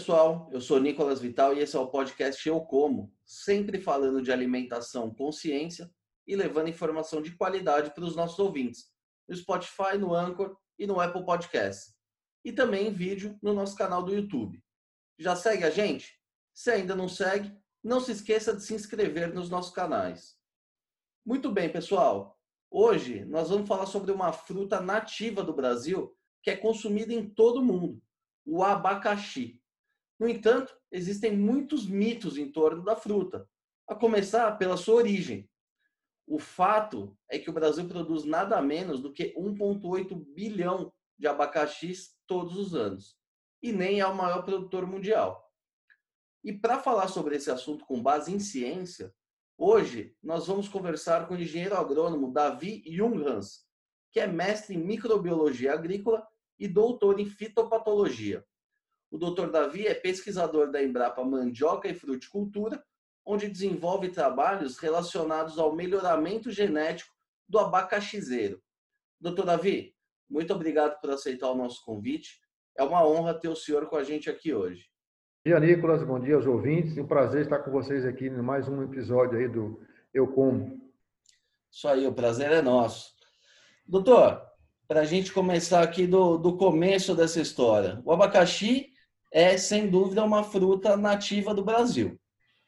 [0.00, 4.32] pessoal, eu sou Nicolas Vital e esse é o podcast Eu Como, sempre falando de
[4.32, 5.92] alimentação com ciência
[6.26, 8.90] e levando informação de qualidade para os nossos ouvintes,
[9.28, 11.92] no Spotify, no Anchor e no Apple Podcast.
[12.42, 14.64] E também em vídeo no nosso canal do YouTube.
[15.18, 16.18] Já segue a gente?
[16.54, 17.54] Se ainda não segue,
[17.84, 20.34] não se esqueça de se inscrever nos nossos canais.
[21.26, 22.40] Muito bem, pessoal.
[22.70, 27.60] Hoje nós vamos falar sobre uma fruta nativa do Brasil que é consumida em todo
[27.60, 28.02] o mundo,
[28.46, 29.59] o abacaxi.
[30.20, 33.48] No entanto, existem muitos mitos em torno da fruta,
[33.88, 35.48] a começar pela sua origem.
[36.26, 42.14] O fato é que o Brasil produz nada menos do que 1,8 bilhão de abacaxis
[42.26, 43.16] todos os anos,
[43.62, 45.50] e nem é o maior produtor mundial.
[46.44, 49.14] E para falar sobre esse assunto com base em ciência,
[49.56, 53.64] hoje nós vamos conversar com o engenheiro agrônomo Davi Junghans,
[54.12, 56.26] que é mestre em microbiologia agrícola
[56.58, 58.44] e doutor em fitopatologia.
[59.10, 59.50] O Dr.
[59.50, 62.82] Davi é pesquisador da Embrapa Mandioca e Fruticultura,
[63.26, 67.12] onde desenvolve trabalhos relacionados ao melhoramento genético
[67.48, 68.62] do abacaxizeiro.
[69.20, 69.44] Dr.
[69.44, 69.94] Davi,
[70.28, 72.40] muito obrigado por aceitar o nosso convite.
[72.76, 74.88] É uma honra ter o senhor com a gente aqui hoje.
[75.44, 76.04] Bom dia, Nicolas.
[76.04, 76.96] Bom dia aos ouvintes.
[76.96, 79.80] É um prazer estar com vocês aqui em mais um episódio aí do
[80.14, 80.80] Eu Como.
[81.68, 83.12] Isso aí, o prazer é nosso.
[83.84, 84.40] Doutor,
[84.86, 88.00] para a gente começar aqui do, do começo dessa história.
[88.04, 88.89] O abacaxi
[89.32, 92.18] é, sem dúvida, uma fruta nativa do Brasil.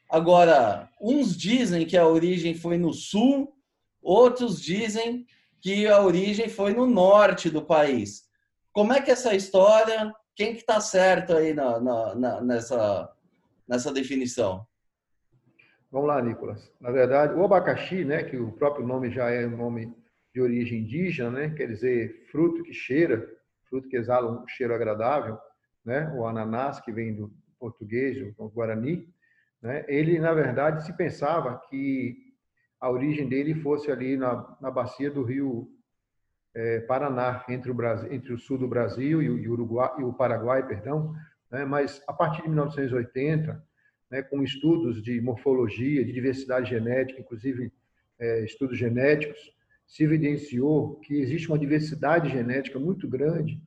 [0.09, 3.53] Agora, uns dizem que a origem foi no sul,
[4.01, 5.25] outros dizem
[5.61, 8.23] que a origem foi no norte do país.
[8.71, 13.09] Como é que é essa história, quem que está certo aí na, na, na, nessa,
[13.67, 14.65] nessa definição?
[15.91, 16.71] Vamos lá, Nicolas.
[16.81, 19.93] Na verdade, o abacaxi, né, que o próprio nome já é um nome
[20.33, 23.29] de origem indígena, né, quer dizer fruto que cheira,
[23.69, 25.37] fruto que exala um cheiro agradável,
[25.85, 29.07] né, o ananás, que vem do português, do guarani,
[29.61, 32.17] né, ele, na verdade, se pensava que
[32.79, 35.69] a origem dele fosse ali na, na bacia do rio
[36.53, 40.13] é, Paraná, entre o, Brasil, entre o sul do Brasil e o, Uruguai, e o
[40.13, 41.13] Paraguai, perdão,
[41.49, 43.63] né, mas a partir de 1980,
[44.11, 47.71] né, com estudos de morfologia, de diversidade genética, inclusive
[48.19, 49.51] é, estudos genéticos,
[49.87, 53.61] se evidenciou que existe uma diversidade genética muito grande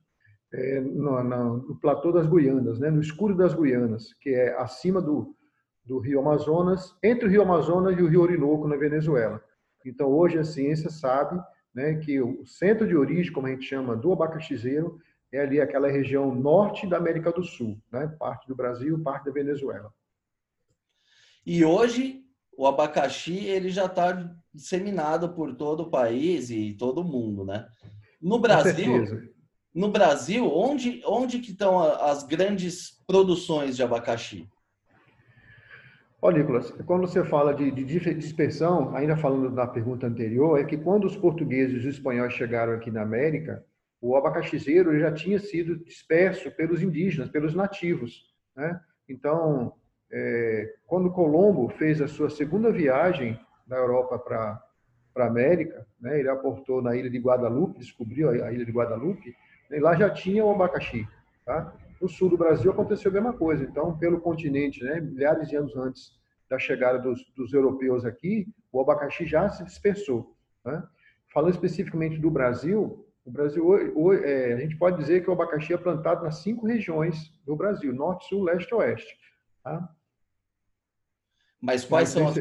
[0.53, 5.01] é, no, no, no, platô das Guianas, né, no escuro das Guianas, que é acima
[5.01, 5.35] do,
[5.83, 9.41] do Rio Amazonas, entre o Rio Amazonas e o Rio Orinoco, na Venezuela.
[9.85, 11.41] Então, hoje a ciência sabe
[11.73, 14.99] né, que o centro de origem, como a gente chama, do abacaxizeiro,
[15.31, 19.31] é ali aquela região norte da América do Sul, né, parte do Brasil, parte da
[19.31, 19.93] Venezuela.
[21.45, 22.23] E hoje
[22.57, 27.67] o abacaxi ele já está disseminado por todo o país e todo o mundo, né?
[28.19, 29.05] No Brasil,
[29.77, 34.49] no Brasil, onde, onde que estão as grandes produções de abacaxi?
[36.19, 40.77] Olha, Nicolas, quando você fala de, de, dispersão, ainda falando da pergunta anterior, é que
[40.77, 43.63] quando os portugueses e os espanhóis chegaram aqui na América,
[44.01, 48.33] o abacaxizeiro já tinha sido disperso pelos indígenas, pelos nativos.
[48.55, 48.81] Né?
[49.07, 49.73] Então,
[50.11, 54.59] é, quando Colombo fez a sua segunda viagem da Europa para
[55.17, 56.19] a América, né?
[56.19, 59.35] ele aportou na ilha de Guadalupe, descobriu a ilha de Guadalupe,
[59.71, 61.07] e lá já tinha o abacaxi.
[61.45, 61.73] Tá?
[62.01, 63.63] No sul do Brasil aconteceu a mesma coisa.
[63.63, 66.17] Então, pelo continente, né, milhares de anos antes
[66.49, 70.35] da chegada dos, dos europeus aqui, o abacaxi já se dispersou.
[70.63, 70.83] Né?
[71.33, 75.73] Falando especificamente do Brasil, o Brasil hoje, é, a gente pode dizer que o abacaxi
[75.73, 79.17] é plantado nas cinco regiões do Brasil: norte, sul, leste e oeste.
[79.63, 79.89] Tá?
[81.61, 82.37] Mas quais, são as,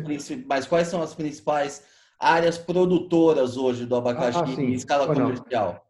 [0.47, 1.84] mas quais são as principais
[2.20, 5.85] áreas produtoras hoje do abacaxi ah, em escala comercial?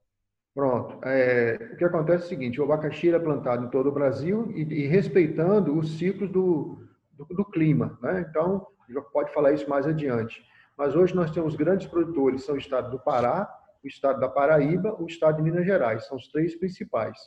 [0.57, 0.99] Pronto.
[1.07, 4.51] É, o que acontece é o seguinte: o abacaxi é plantado em todo o Brasil
[4.53, 6.79] e, e respeitando os ciclos do,
[7.13, 7.99] do, do clima.
[8.01, 8.27] Né?
[8.27, 10.43] Então, já pode falar isso mais adiante.
[10.75, 13.47] Mas hoje nós temos grandes produtores: são o estado do Pará,
[13.85, 16.07] o estado da Paraíba, o estado de Minas Gerais.
[16.07, 17.19] São os três principais.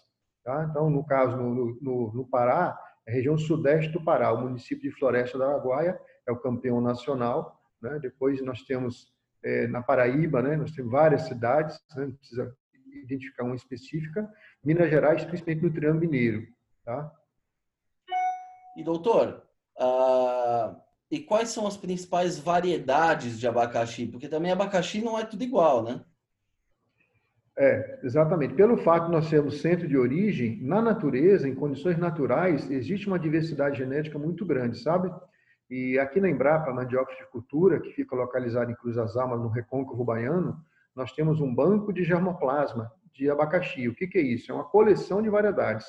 [0.44, 0.66] Tá?
[0.68, 2.76] Então, no caso, no, no, no Pará,
[3.06, 6.82] é a região sudeste do Pará, o município de Floresta da Araguaia é o campeão
[6.82, 7.62] nacional.
[7.80, 8.00] Né?
[8.02, 10.56] Depois nós temos é, na Paraíba, né?
[10.56, 12.08] nós temos várias cidades, né?
[12.08, 12.58] não precisa
[12.98, 14.30] identificar uma específica,
[14.64, 16.48] Minas Gerais, principalmente no Triângulo Mineiro.
[16.84, 17.12] Tá?
[18.78, 19.44] E doutor,
[19.78, 20.76] uh,
[21.12, 24.08] e quais são as principais variedades de abacaxi?
[24.08, 26.02] Porque também abacaxi não é tudo igual, né?
[27.58, 28.54] É, exatamente.
[28.54, 33.20] Pelo fato de nós sermos centro de origem, na natureza, em condições naturais, existe uma
[33.20, 35.12] diversidade genética muito grande, sabe?
[35.70, 39.50] E aqui na Embrapa, Mandioca de Cultura, que fica localizada em Cruz das Almas, no
[39.50, 40.58] Recôncavo Baiano,
[41.00, 43.88] nós temos um banco de germoplasma de abacaxi.
[43.88, 44.52] O que, que é isso?
[44.52, 45.88] É uma coleção de variedades.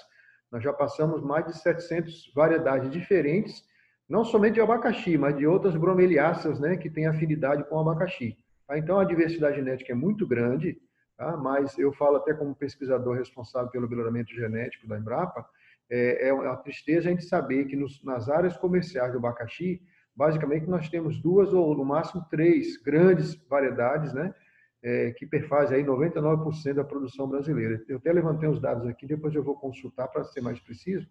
[0.53, 3.65] Nós já passamos mais de 700 variedades diferentes,
[4.09, 8.39] não somente de abacaxi, mas de outras bromeliáceas, né, que têm afinidade com o abacaxi.
[8.69, 8.79] Tá?
[8.79, 10.81] Então, a diversidade genética é muito grande,
[11.19, 11.37] tá?
[11.37, 15.45] mas eu falo até como pesquisador responsável pelo melhoramento genético da Embrapa,
[15.91, 19.83] é, é uma tristeza a gente saber que nos, nas áreas comerciais do abacaxi,
[20.15, 24.33] basicamente nós temos duas ou no máximo três grandes variedades, né,
[24.83, 27.83] é, que perfazem aí 99% da produção brasileira.
[27.89, 31.07] Eu até levantei os dados aqui, depois eu vou consultar para ser mais preciso,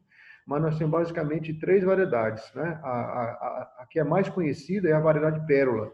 [0.45, 2.51] mas nós temos basicamente três variedades.
[2.53, 2.79] Né?
[2.83, 5.93] A, a, a, que é mais conhecida é a variedade pérola,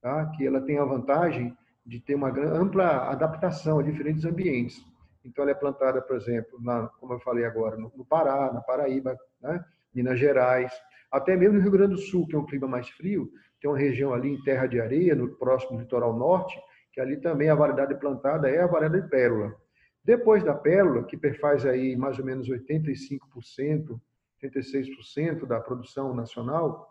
[0.00, 0.26] tá?
[0.36, 4.84] que ela tem a vantagem de ter uma ampla adaptação a diferentes ambientes.
[5.24, 8.60] Então, ela é plantada, por exemplo, na, como eu falei agora, no, no Pará, na
[8.60, 9.64] Paraíba, né?
[9.92, 10.72] Minas Gerais,
[11.10, 13.30] até mesmo no Rio Grande do Sul, que é um clima mais frio,
[13.60, 16.56] tem uma região ali em terra de areia, no próximo litoral norte,
[16.96, 19.54] que ali também a variedade plantada é a variedade pérola.
[20.02, 24.00] Depois da pérola, que perfaz aí mais ou menos 85%,
[24.42, 26.90] 86% da produção nacional,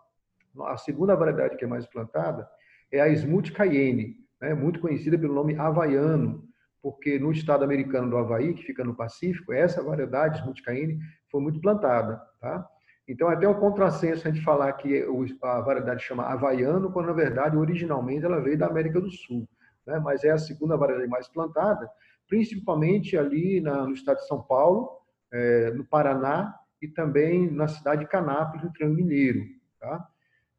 [0.67, 2.47] a segunda variedade que é mais plantada
[2.91, 6.47] é a Smooth Cayenne, né, muito conhecida pelo nome havaiano,
[6.83, 10.99] porque no estado americano do Havaí, que fica no Pacífico, essa variedade Smooth Cayenne
[11.31, 12.21] foi muito plantada.
[12.39, 12.63] Tá?
[13.07, 15.03] Então, é até um contrassenso a gente falar que
[15.41, 19.49] a variedade chama havaiano, quando na verdade, originalmente, ela veio da América do Sul
[19.85, 19.99] né?
[19.99, 21.89] mas é a segunda variedade mais plantada,
[22.27, 24.89] principalmente ali na, no estado de São Paulo,
[25.31, 29.41] é, no Paraná e também na cidade de Canápolis, no Triângulo Mineiro.
[29.79, 30.05] Tá?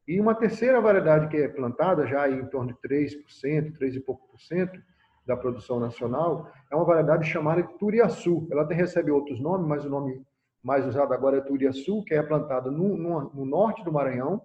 [0.07, 4.29] E uma terceira variedade que é plantada, já em torno de 3%, 3 e pouco
[4.29, 4.81] por cento
[5.27, 8.47] da produção nacional, é uma variedade chamada Turiaçu.
[8.51, 10.23] Ela até recebe outros nomes, mas o nome
[10.63, 14.41] mais usado agora é Turiaçu, que é plantada no, no, no norte do Maranhão,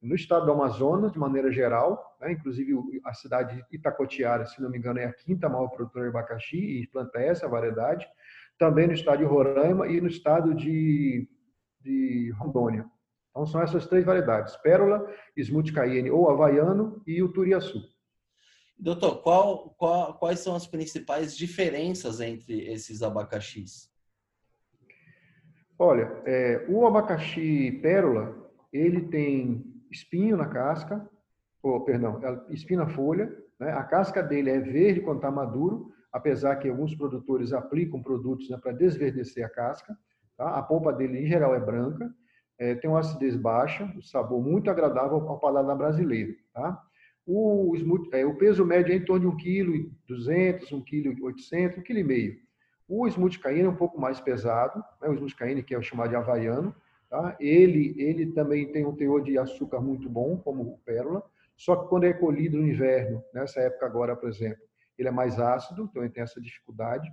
[0.00, 2.32] no estado do Amazonas, de maneira geral, né?
[2.32, 2.72] inclusive
[3.04, 6.56] a cidade de Itacotiara, se não me engano, é a quinta maior produtora de abacaxi
[6.56, 8.06] e planta essa variedade,
[8.58, 11.28] também no estado de Roraima e no estado de,
[11.80, 12.86] de Rondônia.
[13.30, 15.06] Então, são essas três variedades, pérola,
[15.36, 17.82] smooth cayenne ou havaiano e o turiaçu.
[18.78, 23.90] Doutor, qual, qual, quais são as principais diferenças entre esses abacaxis?
[25.78, 28.34] Olha, é, o abacaxi pérola,
[28.72, 31.08] ele tem espinho na casca,
[31.62, 33.30] ou, perdão, espinho na folha.
[33.58, 33.72] Né?
[33.72, 38.56] A casca dele é verde quando está maduro, apesar que alguns produtores aplicam produtos né,
[38.56, 39.96] para desverdecer a casca.
[40.36, 40.56] Tá?
[40.56, 42.12] A polpa dele, em geral, é branca.
[42.58, 46.34] É, tem uma acidez baixa, um sabor muito agradável ao paladar brasileiro.
[46.54, 46.80] Tá?
[47.26, 47.74] O,
[48.12, 52.46] é, o peso médio é em torno de 1,2 kg, 1,8 kg, 1,5 kg.
[52.88, 55.08] O smooth é um pouco mais pesado, né?
[55.08, 56.74] o smooth que é o chamado de havaiano,
[57.08, 57.36] Tá?
[57.38, 61.22] Ele, ele também tem um teor de açúcar muito bom, como o pérola,
[61.56, 64.62] só que quando é colhido no inverno, nessa época agora, por exemplo,
[64.98, 67.10] ele é mais ácido, então ele tem essa dificuldade.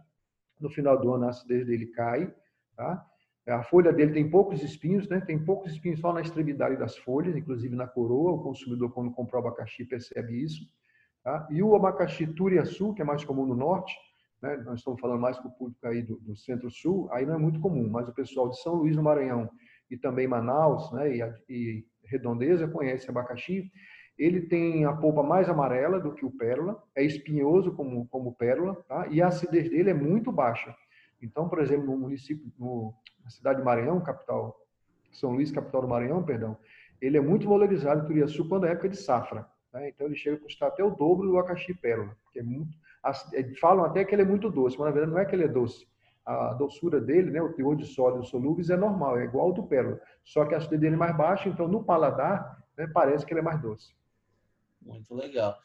[0.60, 2.34] No final do ano, a acidez dele cai.
[2.76, 3.06] Tá?
[3.48, 5.20] A folha dele tem poucos espinhos, né?
[5.20, 8.34] tem poucos espinhos só na extremidade das folhas, inclusive na coroa.
[8.34, 10.70] O consumidor, quando compra o abacaxi, percebe isso.
[11.24, 11.48] Tá?
[11.52, 13.94] E o abacaxi turiaçu, que é mais comum no norte,
[14.42, 14.58] né?
[14.66, 17.60] nós estamos falando mais com o público aí do, do centro-sul, aí não é muito
[17.62, 19.50] comum, mas o pessoal de São Luís, no Maranhão,
[19.90, 23.72] e também Manaus, né, e, e Redondeza conhece abacaxi,
[24.18, 28.76] ele tem a polpa mais amarela do que o pérola, é espinhoso como como pérola,
[28.88, 29.08] tá?
[29.08, 30.76] E a acidez dele é muito baixa.
[31.22, 34.56] Então, por exemplo, no município, no, na cidade de Maranhão, capital,
[35.12, 36.58] São Luís, capital do Maranhão, perdão,
[37.02, 39.48] ele é muito valorizado Turiaçu quando é época de safra.
[39.72, 39.88] Tá?
[39.88, 42.78] Então, ele chega a custar até o dobro do abacaxi pérola, que é muito,
[43.60, 45.48] falam até que ele é muito doce, mas na verdade não é que ele é
[45.48, 45.88] doce,
[46.26, 49.64] a doçura dele, né, o teor de sólidos solúveis é normal, é igual ao do
[49.64, 50.00] pérola.
[50.24, 53.42] Só que a acidez dele é mais baixa, então no paladar né, parece que ele
[53.42, 53.94] é mais doce.
[54.82, 55.58] Muito legal.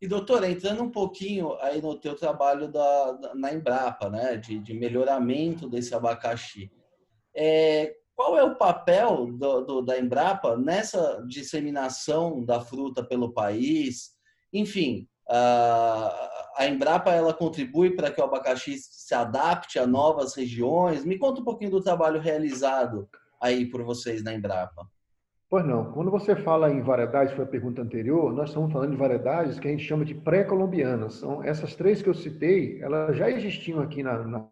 [0.00, 4.74] E doutor, entrando um pouquinho aí no teu trabalho da, na Embrapa, né, de, de
[4.74, 6.70] melhoramento desse abacaxi,
[7.34, 14.14] é, qual é o papel do, do, da Embrapa nessa disseminação da fruta pelo país?
[14.52, 21.04] Enfim, a Embrapa ela contribui para que o abacaxi se adapte a novas regiões.
[21.04, 23.08] Me conta um pouquinho do trabalho realizado
[23.40, 24.88] aí por vocês na Embrapa.
[25.50, 25.92] Pois não.
[25.92, 29.68] Quando você fala em variedades, foi a pergunta anterior, nós estamos falando de variedades que
[29.68, 31.14] a gente chama de pré-colombianas.
[31.14, 34.48] São essas três que eu citei, elas já existiam aqui na, na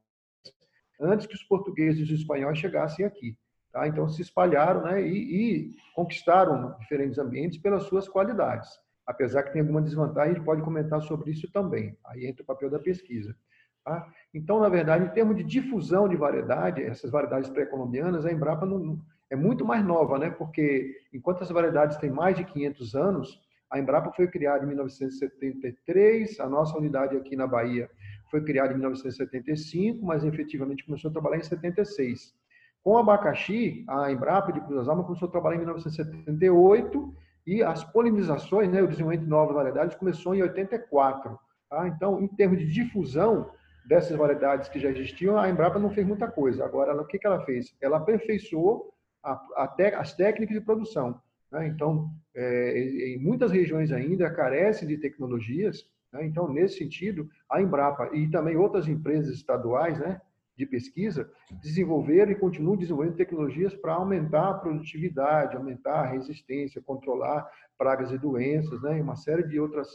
[1.01, 3.37] antes que os portugueses e os espanhóis chegassem aqui.
[3.73, 3.89] Tá?
[3.89, 9.61] Então se espalharam né, e, e conquistaram diferentes ambientes pelas suas qualidades apesar que tem
[9.61, 11.97] alguma desvantagem, a gente pode comentar sobre isso também.
[12.07, 13.37] Aí entra o papel da pesquisa.
[13.85, 14.09] Tá?
[14.33, 18.99] Então, na verdade, em termos de difusão de variedade, essas variedades pré-colombianas, a Embrapa não,
[19.29, 20.31] é muito mais nova, né?
[20.31, 26.41] porque enquanto as variedades têm mais de 500 anos, a Embrapa foi criada em 1973,
[26.41, 27.91] a nossa unidade aqui na Bahia
[28.31, 32.35] foi criada em 1975, mas efetivamente começou a trabalhar em 76.
[32.83, 37.15] Com abacaxi, a Embrapa de Cruz das Almas começou a trabalhar em 1978
[37.47, 41.39] e as polinizações, né, o desenvolvimento de novas variedades, começou em 84.
[41.69, 41.89] Tá?
[41.89, 43.51] Então, em termos de difusão
[43.85, 46.65] dessas variedades que já existiam, a Embrapa não fez muita coisa.
[46.65, 47.75] Agora, o que, que ela fez?
[47.81, 51.21] Ela aperfeiçoou a, a as técnicas de produção.
[51.51, 51.67] Né?
[51.69, 55.87] Então, é, em muitas regiões ainda carece de tecnologias.
[56.13, 56.25] Né?
[56.27, 60.21] Então, nesse sentido, a Embrapa e também outras empresas estaduais né,
[60.57, 61.31] de pesquisa
[61.63, 68.19] desenvolveram e continuam desenvolvendo tecnologias para aumentar a produtividade, aumentar a resistência, controlar pragas e
[68.19, 68.99] doenças, né?
[68.99, 69.89] e uma série de outras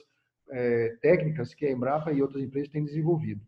[0.50, 3.42] é, técnicas que a Embrapa e outras empresas têm desenvolvido.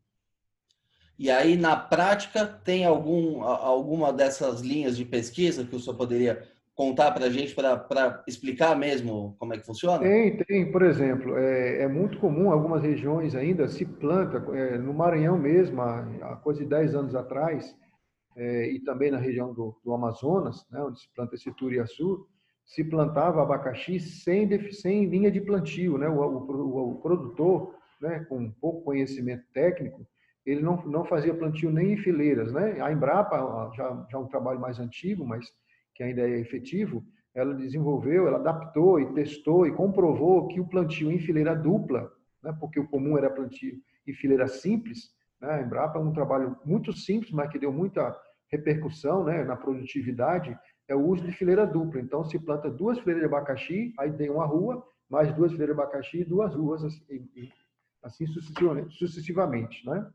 [1.19, 6.47] E aí, na prática, tem algum, alguma dessas linhas de pesquisa que o senhor poderia
[6.81, 9.99] contar para a gente para explicar mesmo como é que funciona?
[9.99, 10.71] Tem, tem.
[10.71, 15.79] Por exemplo, é, é muito comum algumas regiões ainda se planta, é, no Maranhão mesmo,
[15.79, 17.77] há, há coisa de 10 anos atrás,
[18.35, 22.25] é, e também na região do, do, Amazonas, né, onde se planta esse turiaçu,
[22.65, 25.99] se plantava abacaxi sem, sem linha de plantio.
[25.99, 26.09] Né?
[26.09, 30.03] O, o, o produtor, né, com pouco conhecimento técnico,
[30.43, 32.51] ele não, não fazia plantio nem em fileiras.
[32.51, 32.81] Né?
[32.81, 35.45] A Embrapa, já, já é um trabalho mais antigo, mas
[35.93, 41.11] que ainda é efetivo, ela desenvolveu, ela adaptou e testou e comprovou que o plantio
[41.11, 42.11] em fileira dupla,
[42.43, 46.57] né, porque o comum era plantio em fileira simples, né, a Embrapa é um trabalho
[46.65, 48.15] muito simples, mas que deu muita
[48.51, 50.57] repercussão né, na produtividade,
[50.87, 52.01] é o uso de fileira dupla.
[52.01, 55.81] Então, se planta duas fileiras de abacaxi, aí tem uma rua, mais duas fileiras de
[55.81, 57.27] abacaxi e duas ruas, assim,
[58.03, 58.25] assim
[58.89, 59.85] sucessivamente.
[59.85, 60.05] né?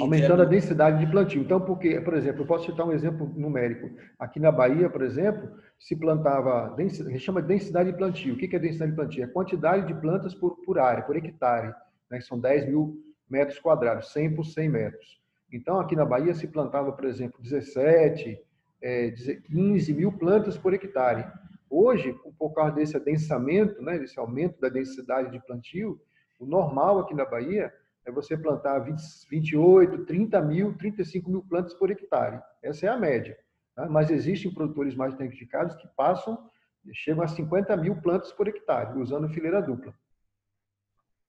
[0.00, 1.42] Aumentando a densidade de plantio.
[1.42, 3.90] Então, porque, por exemplo, eu posso citar um exemplo numérico.
[4.18, 8.34] Aqui na Bahia, por exemplo, se plantava, a gente chama de densidade de plantio.
[8.34, 9.22] O que é densidade de plantio?
[9.22, 11.74] É a quantidade de plantas por, por área, por hectare,
[12.10, 12.96] né, que são 10 mil
[13.28, 15.20] metros quadrados, 100 por 100 metros.
[15.52, 18.38] Então, aqui na Bahia se plantava, por exemplo, 17,
[18.80, 21.26] é, 15 mil plantas por hectare.
[21.68, 26.00] Hoje, por causa desse adensamento, né, desse aumento da densidade de plantio,
[26.38, 27.72] o normal aqui na Bahia
[28.04, 32.42] é você plantar 20, 28, 30 mil, 35 mil plantas por hectare.
[32.62, 33.38] Essa é a média.
[33.74, 33.88] Tá?
[33.88, 36.50] Mas existem produtores mais tecnificados que passam,
[36.92, 39.94] chegam a 50 mil plantas por hectare, usando fileira dupla.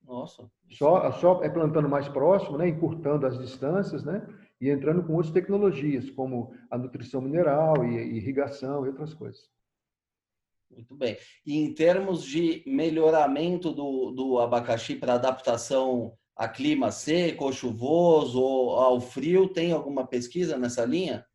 [0.03, 0.49] Nossa.
[0.69, 4.27] Só, só é plantando mais próximo, né, encurtando as distâncias, né,
[4.59, 9.49] e entrando com outras tecnologias, como a nutrição mineral e irrigação e outras coisas.
[10.69, 11.17] Muito bem.
[11.45, 18.41] E em termos de melhoramento do, do abacaxi para adaptação a clima seco ou chuvoso
[18.41, 19.47] ou ao frio?
[19.47, 21.25] Tem alguma pesquisa nessa linha?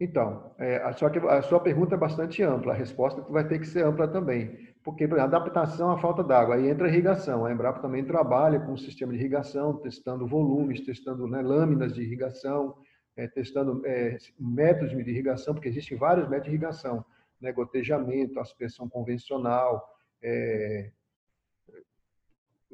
[0.00, 3.66] Então, é, só que a sua pergunta é bastante ampla, a resposta vai ter que
[3.66, 7.52] ser ampla também, porque por exemplo, adaptação à falta d'água, aí entra a irrigação, a
[7.52, 12.74] Embrapa também trabalha com o sistema de irrigação, testando volumes, testando né, lâminas de irrigação,
[13.14, 17.04] é, testando é, métodos de irrigação, porque existem vários métodos de irrigação,
[17.38, 19.86] né, gotejamento, aspersão convencional,
[20.22, 20.92] é,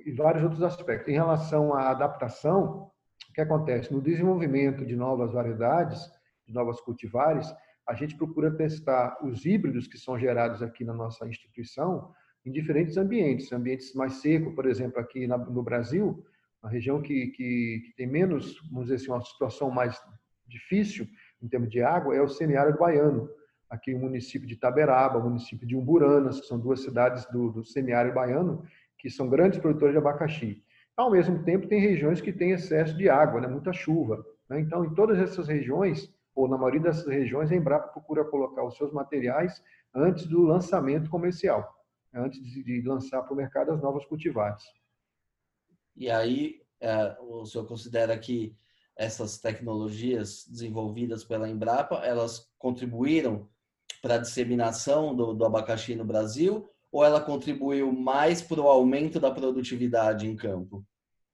[0.06, 1.08] e vários outros aspectos.
[1.12, 2.90] Em relação à adaptação,
[3.28, 3.92] o que acontece?
[3.92, 6.00] No desenvolvimento de novas variedades,
[6.46, 7.52] de novas cultivares,
[7.86, 12.12] a gente procura testar os híbridos que são gerados aqui na nossa instituição
[12.44, 13.52] em diferentes ambientes.
[13.52, 16.25] Ambientes mais secos, por exemplo, aqui no Brasil,
[16.62, 20.00] a região que, que, que, tem menos, vamos dizer assim, uma situação mais
[20.46, 21.06] difícil
[21.42, 23.28] em termos de água é o semiárido baiano.
[23.68, 27.64] Aqui o município de Taberaba, o município de Umburanas, que são duas cidades do, do
[27.64, 28.64] semiárido baiano,
[28.99, 30.65] que são grandes produtores de abacaxi.
[30.97, 33.47] Ao mesmo tempo, tem regiões que têm excesso de água, né?
[33.47, 34.25] muita chuva.
[34.49, 34.61] Né?
[34.61, 38.76] Então, em todas essas regiões, ou na maioria dessas regiões, a Embrapa procura colocar os
[38.76, 39.62] seus materiais
[39.95, 41.75] antes do lançamento comercial,
[42.12, 42.23] né?
[42.23, 44.65] antes de lançar para o mercado as novas cultivares.
[45.95, 48.57] E aí, é, o senhor considera que
[48.97, 53.49] essas tecnologias desenvolvidas pela Embrapa, elas contribuíram
[54.00, 59.21] para a disseminação do, do abacaxi no Brasil ou ela contribuiu mais para o aumento
[59.21, 60.85] da produtividade em campo?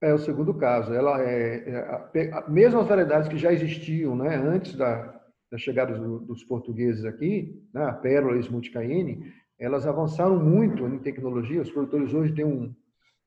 [0.01, 0.93] É o segundo caso.
[0.93, 1.71] Ela é,
[2.15, 7.05] é mesmo as variedades que já existiam, né, antes da, da chegada dos, dos portugueses
[7.05, 11.63] aqui, né, a Pérola e o Smutcaine, elas avançaram muito em tecnologia.
[11.63, 12.75] Os produtores hoje têm um,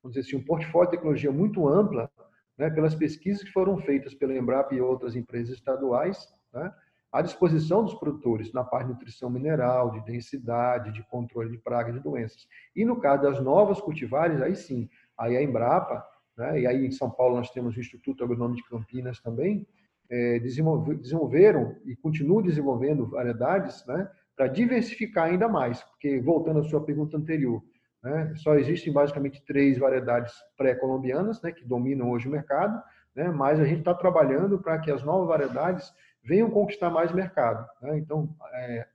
[0.03, 2.11] vamos dizer assim, um portfólio de tecnologia muito ampla,
[2.57, 6.73] né, pelas pesquisas que foram feitas pela Embrapa e outras empresas estaduais, né,
[7.15, 11.93] à disposição dos produtores na parte de nutrição mineral, de densidade, de controle de pragas
[11.93, 12.45] de doenças.
[12.75, 16.05] E no caso das novas cultivares, aí sim, aí a Embrapa,
[16.37, 19.65] né, e aí em São Paulo nós temos o Instituto Agronômico de Campinas também,
[20.09, 26.83] é, desenvolveram e continuam desenvolvendo variedades né, para diversificar ainda mais, porque voltando à sua
[26.83, 27.63] pergunta anterior,
[28.03, 32.83] né, só existem basicamente três variedades pré-colombianas né, que dominam hoje o mercado,
[33.15, 33.29] né?
[33.29, 35.93] mas a gente está trabalhando para que as novas variedades
[36.25, 37.65] venham conquistar mais mercado.
[37.81, 37.97] Né?
[37.99, 38.87] Então, é,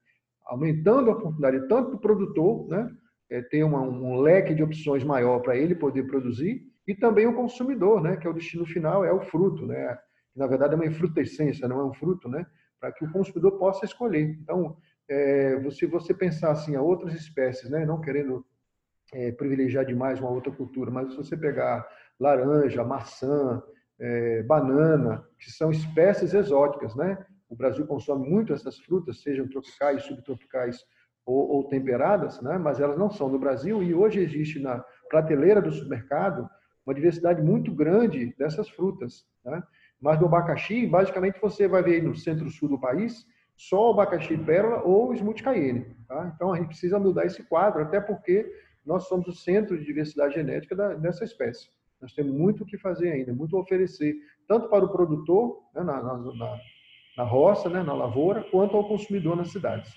[0.45, 2.91] aumentando a oportunidade tanto do produtor, né?
[3.31, 7.37] É, ter uma, um leque de opções maior para ele poder produzir, e também o
[7.37, 8.17] consumidor, né?
[8.17, 9.65] que é o destino final, é o fruto.
[9.65, 9.97] Né?
[10.35, 12.45] Na verdade, é uma frutescência, não é um fruto, né?
[12.81, 14.37] para que o consumidor possa escolher.
[14.43, 14.77] Então,
[15.09, 17.87] é, se você pensar assim, a outras espécies, né?
[17.87, 18.45] não querendo
[19.13, 21.87] é, privilegiar demais uma outra cultura, mas se você pegar
[22.19, 23.63] laranja, maçã,
[24.01, 27.25] é, banana, que são espécies exóticas, né?
[27.49, 30.85] O Brasil consome muito essas frutas, sejam tropicais, subtropicais
[31.27, 32.57] ou, ou temperadas, né?
[32.57, 36.49] Mas elas não são do Brasil e hoje existe na prateleira do supermercado
[36.87, 39.63] uma diversidade muito grande dessas frutas, né?
[40.01, 44.83] Mas do abacaxi, basicamente você vai ver no centro-sul do país só o abacaxi pérola
[44.83, 46.33] ou o smoothie cayenne, tá?
[46.35, 48.51] Então a gente precisa mudar esse quadro, até porque
[48.87, 51.69] nós somos o centro de diversidade genética dessa espécie.
[52.01, 54.17] Nós temos muito o que fazer ainda, muito a oferecer,
[54.49, 56.59] tanto para o produtor, né, na, na,
[57.17, 59.93] na, roça, né, na lavoura, quanto ao consumidor nas cidades.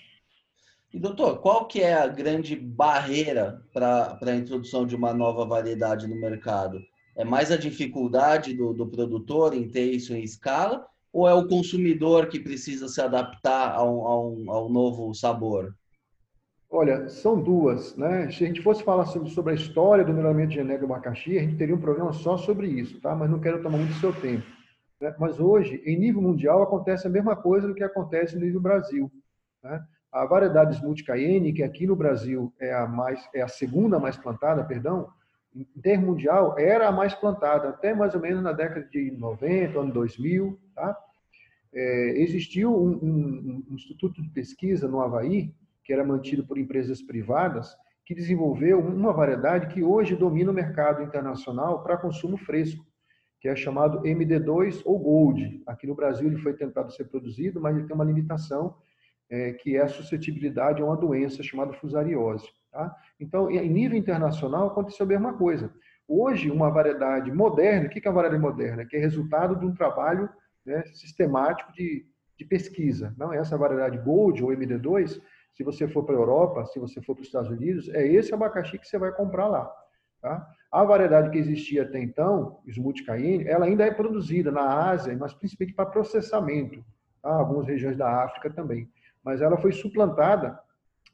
[0.93, 6.07] E doutor, qual que é a grande barreira para a introdução de uma nova variedade
[6.07, 6.79] no mercado?
[7.15, 11.47] É mais a dificuldade do, do produtor em ter isso em escala ou é o
[11.47, 15.75] consumidor que precisa se adaptar ao, ao, ao novo sabor?
[16.75, 18.31] Olha, são duas, né?
[18.31, 21.41] Se a gente fosse falar sobre, sobre a história do melhoramento genérico do abacaxi, a
[21.43, 23.15] gente teria um programa só sobre isso, tá?
[23.15, 24.43] Mas não quero tomar muito seu tempo.
[24.99, 25.15] Né?
[25.19, 29.11] Mas hoje, em nível mundial, acontece a mesma coisa do que acontece no nível Brasil.
[29.63, 29.83] Né?
[30.11, 34.17] A variedade Smooth Cayenne, que aqui no Brasil é a mais, é a segunda mais
[34.17, 35.09] plantada, perdão,
[35.55, 39.79] em termo mundial, era a mais plantada até mais ou menos na década de 90,
[39.79, 40.97] ano 2000, tá?
[41.71, 45.53] É, existiu um, um, um instituto de pesquisa no Havaí
[45.83, 47.75] que era mantido por empresas privadas,
[48.05, 52.85] que desenvolveu uma variedade que hoje domina o mercado internacional para consumo fresco,
[53.39, 55.61] que é chamado MD2 ou Gold.
[55.67, 58.75] Aqui no Brasil ele foi tentado ser produzido, mas ele tem uma limitação,
[59.29, 62.47] é, que é a suscetibilidade a uma doença chamada fusariose.
[62.71, 62.95] Tá?
[63.19, 65.73] Então, em nível internacional, aconteceu a mesma coisa.
[66.07, 68.85] Hoje, uma variedade moderna, o que é a variedade moderna?
[68.85, 70.29] Que é resultado de um trabalho
[70.65, 72.05] né, sistemático de,
[72.37, 73.13] de pesquisa.
[73.17, 75.21] Não, essa variedade Gold ou MD2
[75.53, 78.33] se você for para a Europa, se você for para os Estados Unidos, é esse
[78.33, 79.71] abacaxi que você vai comprar lá.
[80.21, 80.47] Tá?
[80.71, 85.33] A variedade que existia até então, Smooth Cayenne, ela ainda é produzida na Ásia, mas
[85.33, 86.83] principalmente para processamento.
[87.21, 87.29] Tá?
[87.29, 88.89] Algumas regiões da África também.
[89.23, 90.57] Mas ela foi suplantada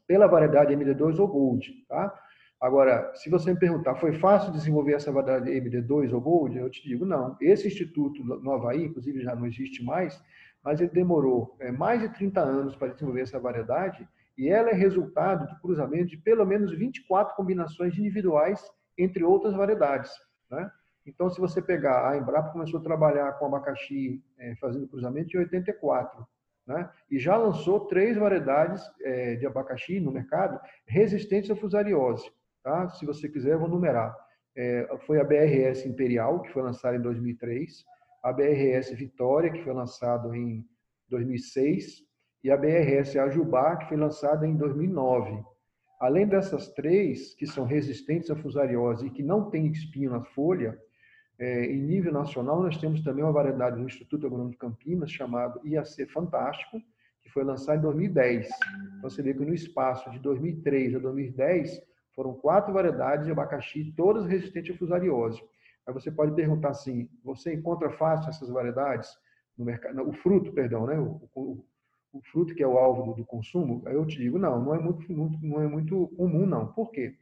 [0.06, 1.84] pela variedade MD2 ou Gold.
[1.88, 2.14] Tá?
[2.60, 6.56] Agora, se você me perguntar, foi fácil desenvolver essa variedade MD2 ou Gold?
[6.56, 7.36] Eu te digo, não.
[7.40, 10.22] Esse instituto no Havaí, inclusive, já não existe mais,
[10.62, 14.08] mas ele demorou é, mais de 30 anos para desenvolver essa variedade
[14.40, 18.58] e ela é resultado do cruzamento de pelo menos 24 combinações individuais
[18.96, 20.10] entre outras variedades.
[20.50, 20.70] Né?
[21.04, 25.40] Então, se você pegar, a Embrapa começou a trabalhar com abacaxi é, fazendo cruzamento em
[25.40, 26.26] 84,
[26.66, 26.90] né?
[27.10, 32.32] e já lançou três variedades é, de abacaxi no mercado resistentes à fusariose.
[32.62, 32.88] Tá?
[32.88, 34.16] Se você quiser, eu vou numerar.
[34.56, 37.84] É, foi a BRS Imperial, que foi lançada em 2003,
[38.22, 40.66] a BRS Vitória, que foi lançado em
[41.10, 42.08] 2006,
[42.42, 45.44] e a BRS Ajubá, que foi lançada em 2009.
[46.00, 50.78] Além dessas três, que são resistentes à fusariose e que não têm espinho na folha,
[51.38, 55.60] é, em nível nacional, nós temos também uma variedade do Instituto Agronômico de Campinas, chamado
[55.64, 56.80] IAC Fantástico,
[57.22, 58.48] que foi lançado em 2010.
[58.98, 61.82] Então, você vê que no espaço de 2003 a 2010,
[62.14, 65.42] foram quatro variedades de abacaxi, todas resistentes à fusariose.
[65.86, 69.10] Aí você pode perguntar assim, você encontra fácil essas variedades
[69.56, 70.98] no mercado, o fruto, perdão, né?
[70.98, 71.64] O, o,
[72.12, 74.78] o fruto que é o alvo do, do consumo, eu te digo, não, não é
[74.78, 76.66] muito, muito, não é muito comum, não.
[76.72, 77.14] Por quê?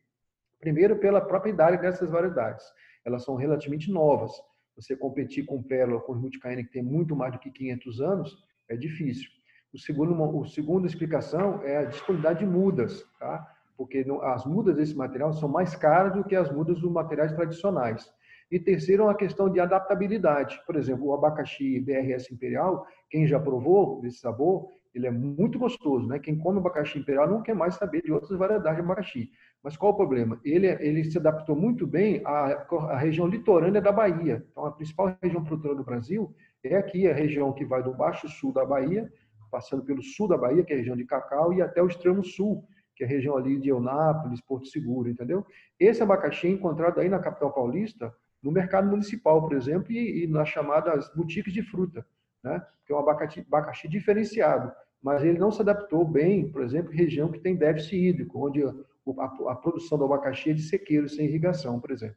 [0.59, 2.65] Primeiro, pela propriedade dessas variedades.
[3.05, 4.33] Elas são relativamente novas.
[4.77, 8.77] Você competir com pérola, com multicaína, que tem muito mais do que 500 anos, é
[8.77, 9.29] difícil.
[9.73, 13.47] O segundo, o segundo explicação é a disponibilidade de mudas, tá?
[13.77, 18.11] Porque as mudas desse material são mais caras do que as mudas dos materiais tradicionais.
[18.51, 20.61] E terceiro, uma questão de adaptabilidade.
[20.67, 26.07] Por exemplo, o abacaxi BRS Imperial, quem já provou desse sabor, ele é muito gostoso,
[26.07, 26.19] né?
[26.19, 29.31] Quem come abacaxi imperial não quer mais saber de outras variedades de abacaxi.
[29.63, 30.41] Mas qual o problema?
[30.45, 34.45] Ele, ele se adaptou muito bem à, à região litorânea da Bahia.
[34.51, 38.29] Então, a principal região produtora do Brasil é aqui, a região que vai do baixo
[38.29, 39.11] sul da Bahia,
[39.51, 42.25] passando pelo sul da Bahia, que é a região de Cacau, e até o extremo
[42.25, 42.65] sul,
[42.97, 45.47] que é a região ali de Eunápolis, Porto Seguro, entendeu?
[45.79, 50.27] Esse abacaxi é encontrado aí na capital paulista, no mercado municipal, por exemplo, e, e
[50.27, 52.07] nas chamadas boutiques de fruta,
[52.49, 52.67] né?
[52.87, 56.97] que é um abacaxi, abacaxi diferenciado mas ele não se adaptou bem, por exemplo, em
[56.97, 61.81] região que tem déficit hídrico, onde a, produção do abacaxi é de sequeiro, sem irrigação,
[61.81, 62.17] por exemplo.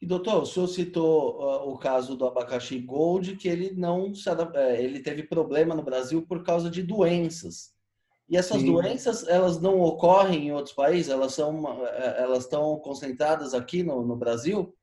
[0.00, 4.12] E doutor, o senhor citou uh, o caso do abacaxi Gold, que ele não
[4.54, 7.72] é, ele teve problema no Brasil por causa de doenças.
[8.28, 8.72] E essas Sim.
[8.72, 11.12] doenças, elas não ocorrem em outros países?
[11.12, 14.74] Elas são, é, elas estão concentradas aqui no, no Brasil?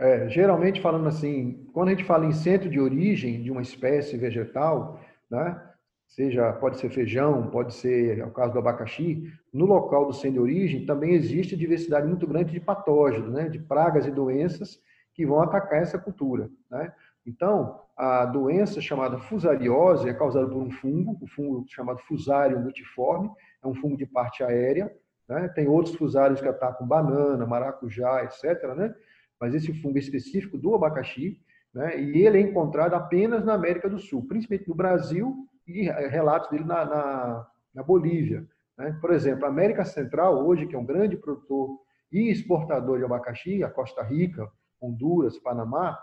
[0.00, 4.16] É, geralmente falando assim, quando a gente fala em centro de origem de uma espécie
[4.16, 4.98] vegetal,
[5.30, 5.60] né,
[6.08, 10.32] seja pode ser feijão, pode ser é o caso do abacaxi, no local do centro
[10.32, 14.80] de origem também existe diversidade muito grande de patógenos, né, de pragas e doenças
[15.12, 16.48] que vão atacar essa cultura.
[16.70, 16.90] Né?
[17.26, 22.60] Então, a doença chamada fusariose é causada por um fungo, o um fungo chamado Fusarium
[22.60, 23.30] multiforme,
[23.62, 24.90] é um fungo de parte aérea.
[25.28, 25.46] Né?
[25.48, 28.74] Tem outros fusários que atacam banana, maracujá, etc.
[28.74, 28.94] Né?
[29.40, 31.40] Mas esse fungo específico do abacaxi,
[31.72, 32.00] né?
[32.00, 36.64] e ele é encontrado apenas na América do Sul, principalmente no Brasil e relatos dele
[36.64, 38.46] na, na, na Bolívia.
[38.76, 38.96] Né?
[39.00, 41.78] Por exemplo, a América Central, hoje, que é um grande produtor
[42.12, 44.50] e exportador de abacaxi, a Costa Rica,
[44.80, 45.98] Honduras, Panamá,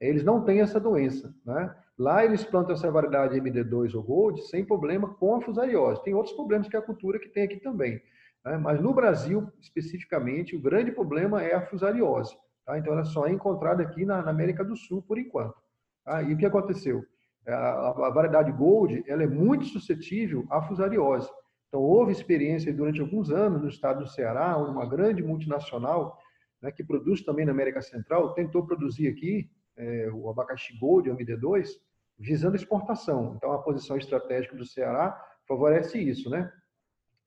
[0.00, 1.34] eles não têm essa doença.
[1.44, 1.74] Né?
[1.98, 6.02] Lá eles plantam essa variedade MD2 ou Gold sem problema com a fusariose.
[6.02, 8.02] Tem outros problemas que a cultura que tem aqui também.
[8.44, 8.56] Né?
[8.58, 12.36] Mas no Brasil, especificamente, o grande problema é a fusariose.
[12.64, 12.78] Tá?
[12.78, 15.56] Então ela só é encontrada aqui na, na América do Sul por enquanto.
[16.04, 16.22] Tá?
[16.22, 17.04] E o que aconteceu?
[17.46, 21.28] a, a variedade Gold ela é muito suscetível à fusariose.
[21.68, 26.16] Então, houve experiência durante alguns anos no estado do Ceará, onde uma grande multinacional,
[26.62, 31.16] né, que produz também na América Central, tentou produzir aqui é, o abacaxi Gold, o
[31.16, 31.68] MD2,
[32.16, 33.34] visando exportação.
[33.36, 36.50] Então, a posição estratégica do Ceará favorece isso, né?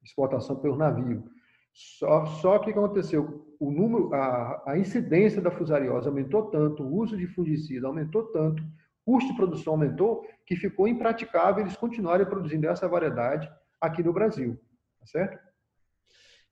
[0.08, 1.26] Exportação pelo navio.
[1.74, 3.46] Só, só que o que aconteceu?
[3.60, 8.64] O número, a, a incidência da fusariose aumentou tanto, o uso de fungicida aumentou tanto,
[9.06, 14.58] custo de produção aumentou, que ficou impraticável eles continuarem produzindo essa variedade aqui no Brasil,
[15.00, 15.40] tá certo?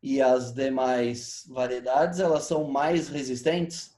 [0.03, 3.97] E as demais variedades, elas são mais resistentes?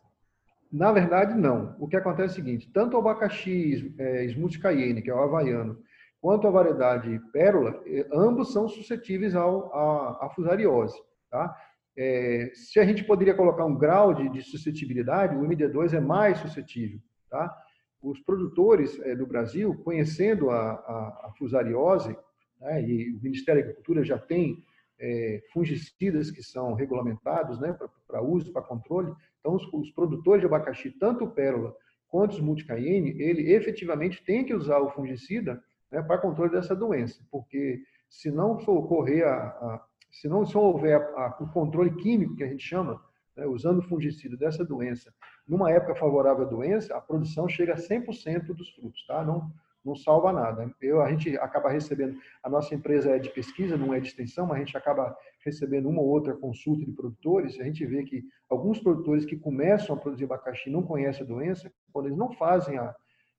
[0.71, 1.75] Na verdade, não.
[1.79, 5.19] O que acontece é o seguinte, tanto o abacaxi é, Smooth Cayenne, que é o
[5.19, 5.81] havaiano,
[6.27, 11.55] quanto a variedade pérola, é, ambos são suscetíveis ao, à, à fusariose, tá?
[11.97, 16.37] É, se a gente poderia colocar um grau de, de suscetibilidade, o MD2 é mais
[16.39, 17.57] suscetível, tá?
[18.01, 22.13] os produtores é, do Brasil, conhecendo a, a, a fusariose,
[22.59, 24.61] né, e o Ministério da Agricultura já tem
[24.99, 27.73] é, fungicidas que são regulamentados né,
[28.05, 29.13] para uso, para controle.
[29.39, 31.73] Então, os, os, produtores de abacaxi, tanto o pérola
[32.09, 37.21] quanto os multicaine, ele efetivamente tem que usar o fungicida né, para controle dessa doença,
[37.31, 42.43] porque se não ocorrer a, a se não só houver a, o controle químico que
[42.43, 43.01] a gente chama,
[43.35, 45.13] né, usando fungicida dessa doença,
[45.47, 49.23] numa época favorável à doença, a produção chega a 100% dos frutos, tá?
[49.23, 49.51] Não,
[49.85, 50.69] não salva nada.
[50.81, 54.45] Eu, a gente acaba recebendo, a nossa empresa é de pesquisa, não é de extensão,
[54.45, 58.23] mas a gente acaba recebendo uma ou outra consulta de produtores, a gente vê que
[58.49, 62.77] alguns produtores que começam a produzir abacaxi não conhecem a doença, quando eles não fazem
[62.77, 62.93] a,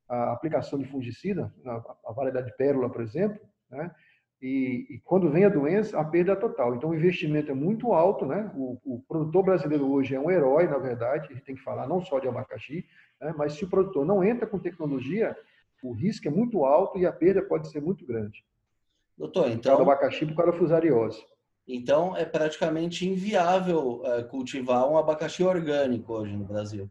[0.09, 1.53] a aplicação de fungicida,
[2.05, 3.39] a, variedade pérola, por exemplo,
[3.71, 3.91] né?
[4.41, 6.77] E, e, quando vem a doença, a perda é total.
[6.77, 8.51] Então, o investimento é muito alto, né?
[8.55, 11.89] O, o, produtor brasileiro hoje é um herói, na verdade, a gente tem que falar
[11.89, 12.87] não só de abacaxi,
[13.21, 13.35] né?
[13.37, 15.37] mas se o produtor não entra com tecnologia,
[15.83, 18.45] o risco é muito alto e a perda pode ser muito grande.
[19.17, 19.77] Doutor, então...
[19.77, 21.21] Do abacaxi, por causa da fusariose.
[21.67, 26.89] Então, é praticamente inviável é, cultivar um abacaxi orgânico hoje no Brasil.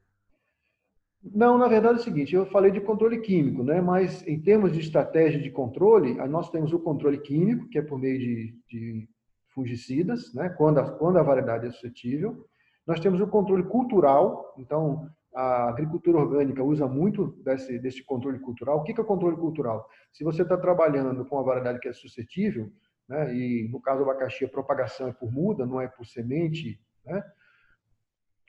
[1.24, 3.82] Não, na verdade é o seguinte, eu falei de controle químico, né?
[3.82, 8.00] mas em termos de estratégia de controle, nós temos o controle químico, que é por
[8.00, 9.10] meio de, de
[9.50, 10.50] fungicidas, né?
[10.50, 12.46] quando, a, quando a variedade é suscetível.
[12.86, 18.78] Nós temos o controle cultural, então a agricultura orgânica usa muito desse, desse controle cultural.
[18.78, 19.88] O que é o controle cultural?
[20.14, 22.72] Se você está trabalhando com a variedade que é suscetível,
[23.10, 23.36] né?
[23.36, 27.22] e no caso do abacaxi a propagação é por muda, não é por semente, né?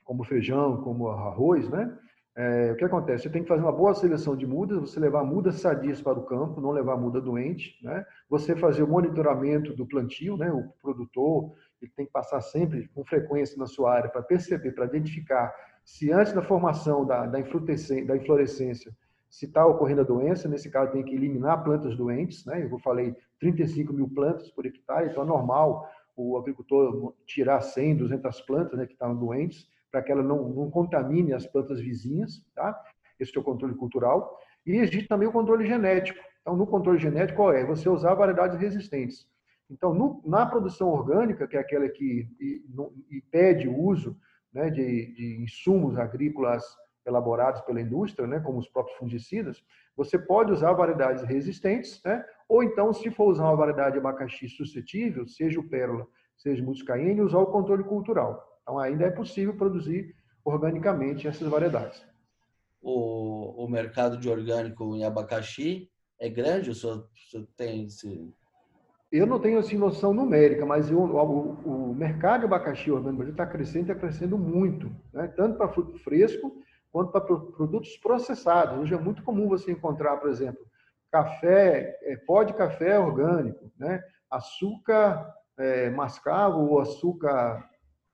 [0.05, 1.95] como feijão, como arroz, né?
[2.41, 3.23] É, o que acontece?
[3.23, 6.23] Você tem que fazer uma boa seleção de mudas, você levar mudas sadias para o
[6.23, 8.05] campo, não levar muda doente, né?
[8.29, 10.49] Você fazer o monitoramento do plantio, né?
[10.49, 14.85] O produtor ele tem que passar sempre com frequência na sua área para perceber, para
[14.85, 18.95] identificar se antes da formação da, da, da inflorescência
[19.29, 22.63] se está ocorrendo a doença, nesse caso tem que eliminar plantas doentes, né?
[22.71, 28.41] Eu falei 35 mil plantas por hectare, então é normal o agricultor tirar 100, 200
[28.43, 32.79] plantas né, que estavam doentes, para que ela não, não contamine as plantas vizinhas, tá?
[33.19, 34.37] Esse é o controle cultural.
[34.65, 36.19] E existe também o controle genético.
[36.41, 37.65] Então, no controle genético, qual é?
[37.65, 39.27] Você usar variedades resistentes.
[39.69, 44.17] Então, no, na produção orgânica, que é aquela que e, no, e pede o uso
[44.51, 46.63] né, de, de, insumos agrícolas
[47.05, 49.63] elaborados pela indústria, né, como os próprios fungicidas,
[49.95, 54.47] você pode usar variedades resistentes, né, ou então, se for usar uma variedade de abacaxi
[54.49, 58.48] suscetível, seja o pérola, seja o muscaine, usar o controle cultural.
[58.69, 62.05] Então, ainda é possível produzir organicamente essas variedades.
[62.79, 66.69] O, o mercado de orgânico em abacaxi é grande?
[66.69, 68.31] O senhor, o senhor tem esse...
[69.11, 73.43] Eu não tenho assim noção numérica, mas eu, o, o, mercado de abacaxi orgânico está
[73.43, 75.27] crescendo, está crescendo muito, né?
[75.35, 76.55] tanto para fruto fresco
[76.91, 78.77] quanto para produtos processados.
[78.77, 80.63] Hoje é muito comum você encontrar, por exemplo,
[81.11, 84.03] café, é, pó de café orgânico, né?
[84.29, 87.67] açúcar é, mascavo ou açúcar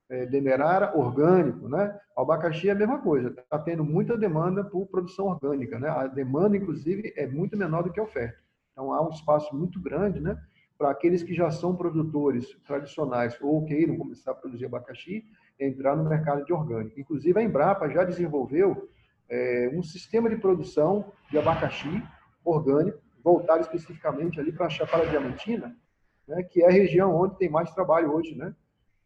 [0.10, 1.98] é, demerara orgânico, né?
[2.16, 5.90] Abacaxi é a mesma coisa, está tendo muita demanda por produção orgânica, né?
[5.90, 8.38] A demanda, inclusive, é muito menor do que a oferta.
[8.72, 10.38] Então, há um espaço muito grande, né?
[10.78, 15.24] Para aqueles que já são produtores tradicionais ou queiram começar a produzir abacaxi,
[15.60, 17.00] entrar no mercado de orgânico.
[17.00, 18.90] Inclusive, a Embrapa já desenvolveu
[19.30, 22.04] é, um sistema de produção de abacaxi
[22.44, 25.76] orgânico, voltado especificamente ali para a Chapada Diamantina,
[26.28, 28.54] né, que é a região onde tem mais trabalho hoje né,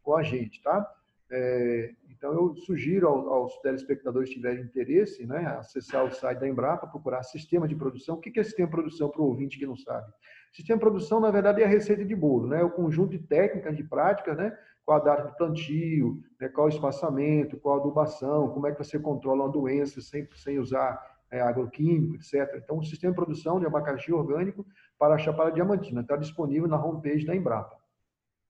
[0.02, 0.62] com a gente.
[0.62, 0.88] Tá?
[1.30, 6.48] É, então, eu sugiro aos, aos telespectadores que tiverem interesse, né, acessar o site da
[6.48, 8.16] Embrapa, procurar sistema de produção.
[8.16, 10.12] O que é sistema de produção para o ouvinte que não sabe?
[10.52, 12.62] Sistema de produção, na verdade, é a receita de bolo, né?
[12.62, 14.56] o conjunto de técnicas, de práticas, né?
[14.84, 16.48] qual a data de plantio, né?
[16.48, 20.58] qual o espaçamento, qual a adubação, como é que você controla uma doença sem, sem
[20.58, 22.60] usar é, agroquímico, etc.
[22.62, 24.66] Então, o sistema de produção de abacaxi orgânico
[24.98, 27.76] para a Chapada Diamantina está disponível na homepage da Embrapa.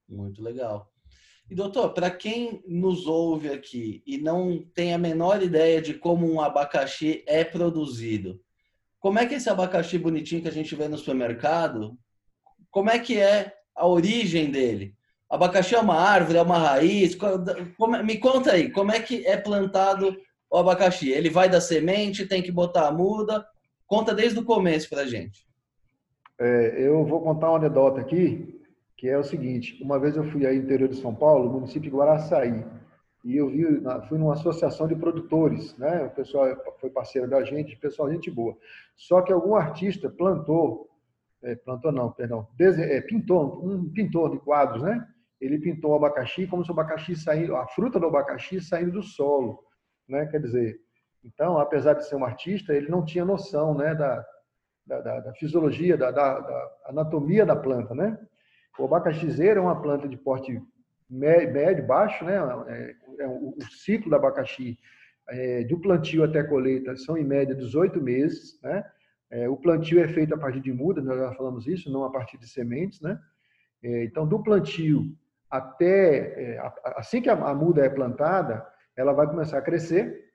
[0.09, 0.91] Muito legal.
[1.51, 6.33] E doutor, para quem nos ouve aqui e não tem a menor ideia de como
[6.33, 8.41] um abacaxi é produzido,
[9.01, 11.99] como é que esse abacaxi bonitinho que a gente vê no supermercado,
[12.71, 14.95] como é que é a origem dele?
[15.29, 17.19] Abacaxi é uma árvore, é uma raiz?
[18.05, 20.17] me conta aí, como é que é plantado
[20.49, 21.11] o abacaxi?
[21.11, 23.45] Ele vai da semente, tem que botar a muda?
[23.89, 25.45] Conta desde o começo para a gente.
[26.39, 28.60] É, eu vou contar uma anedota aqui,
[29.01, 31.91] que é o seguinte: uma vez eu fui aí no interior de São Paulo, município
[31.91, 32.63] de Guaraçaí,
[33.25, 33.65] e eu vi,
[34.07, 36.05] fui numa associação de produtores, né?
[36.05, 36.47] O pessoal
[36.79, 38.55] foi parceiro da gente, pessoal gente boa.
[38.95, 40.87] Só que algum artista plantou,
[41.43, 45.09] é, plantou não, perdão, é, pintou um pintor de quadros, né?
[45.41, 49.03] Ele pintou o abacaxi como se o abacaxi saindo, a fruta do abacaxi saindo do
[49.03, 49.65] solo
[50.07, 50.27] né?
[50.27, 50.79] Quer dizer,
[51.25, 54.27] então, apesar de ser um artista, ele não tinha noção, né, da,
[54.85, 58.19] da, da fisiologia, da, da, anatomia da planta, né?
[58.79, 60.61] O abacaxizeiro é uma planta de porte
[61.09, 62.37] médio, baixo, né?
[62.69, 64.79] É, é o, ciclo do abacaxi
[65.29, 68.85] é, do plantio até colheita são em média 18 meses, né?
[69.49, 72.37] O plantio é feito a partir de muda, nós já falamos isso, não a partir
[72.37, 73.17] de sementes, né?
[73.81, 75.17] Então, do plantio
[75.49, 76.59] até
[76.97, 80.31] assim que a, muda é plantada, ela vai começar a crescer.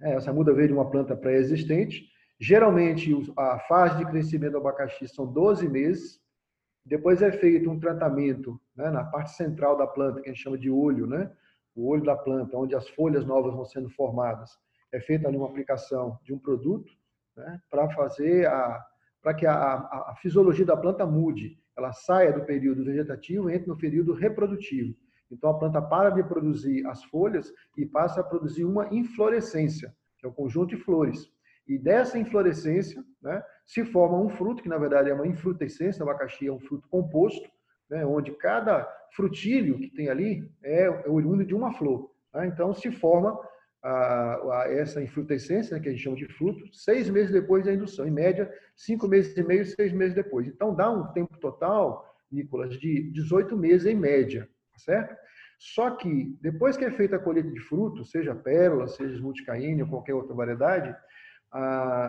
[0.00, 2.08] É, essa muda veio de uma planta pré-existente.
[2.40, 6.20] Geralmente, a fase de crescimento do abacaxi são 12 meses.
[6.88, 10.56] Depois é feito um tratamento né, na parte central da planta, que a gente chama
[10.56, 11.30] de olho, né?
[11.74, 14.50] o olho da planta, onde as folhas novas vão sendo formadas.
[14.90, 16.90] É feita ali uma aplicação de um produto
[17.36, 18.84] né, para fazer a
[19.20, 23.54] para que a, a, a fisiologia da planta mude, ela saia do período vegetativo e
[23.54, 24.94] entre no período reprodutivo.
[25.30, 30.24] Então a planta para de produzir as folhas e passa a produzir uma inflorescência, que
[30.24, 31.30] é o conjunto de flores.
[31.68, 36.08] E dessa inflorescência né, se forma um fruto, que na verdade é uma infrutescência, o
[36.08, 37.48] abacaxi é um fruto composto,
[37.90, 42.10] né, onde cada frutílio que tem ali é, é oriundo de uma flor.
[42.34, 42.46] Né?
[42.46, 43.38] Então se forma
[43.82, 47.72] a, a, essa infrutescência, né, que a gente chama de fruto, seis meses depois da
[47.72, 48.06] indução.
[48.06, 50.46] Em média, cinco meses e meio, seis meses depois.
[50.46, 55.14] Então dá um tempo total, Nicolas, de 18 meses em média certo?
[55.58, 59.88] Só que depois que é feita a colheita de frutos, seja pérola, seja multicaíne ou
[59.88, 60.94] qualquer outra variedade,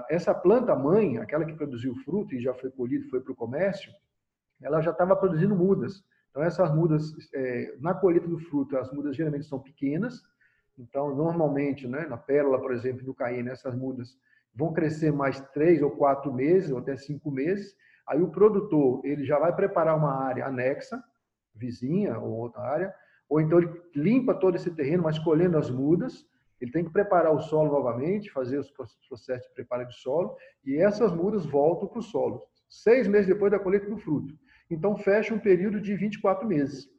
[0.09, 3.91] essa planta mãe, aquela que produziu fruto e já foi colhida, foi para o comércio,
[4.61, 6.03] ela já estava produzindo mudas.
[6.29, 10.21] Então essas mudas, é, na colheita do fruto, as mudas geralmente são pequenas.
[10.77, 14.17] Então normalmente, né, na pérola, por exemplo, do caíne, essas mudas
[14.53, 17.75] vão crescer mais três ou quatro meses, ou até cinco meses.
[18.07, 21.01] Aí o produtor ele já vai preparar uma área anexa
[21.55, 22.95] vizinha ou outra área,
[23.27, 26.25] ou então ele limpa todo esse terreno, mas colhendo as mudas,
[26.61, 28.71] ele tem que preparar o solo novamente, fazer os
[29.07, 33.51] processos de preparo de solo, e essas mudas voltam para o solo, seis meses depois
[33.51, 34.37] da colheita do fruto.
[34.69, 36.89] Então, fecha um período de 24 meses.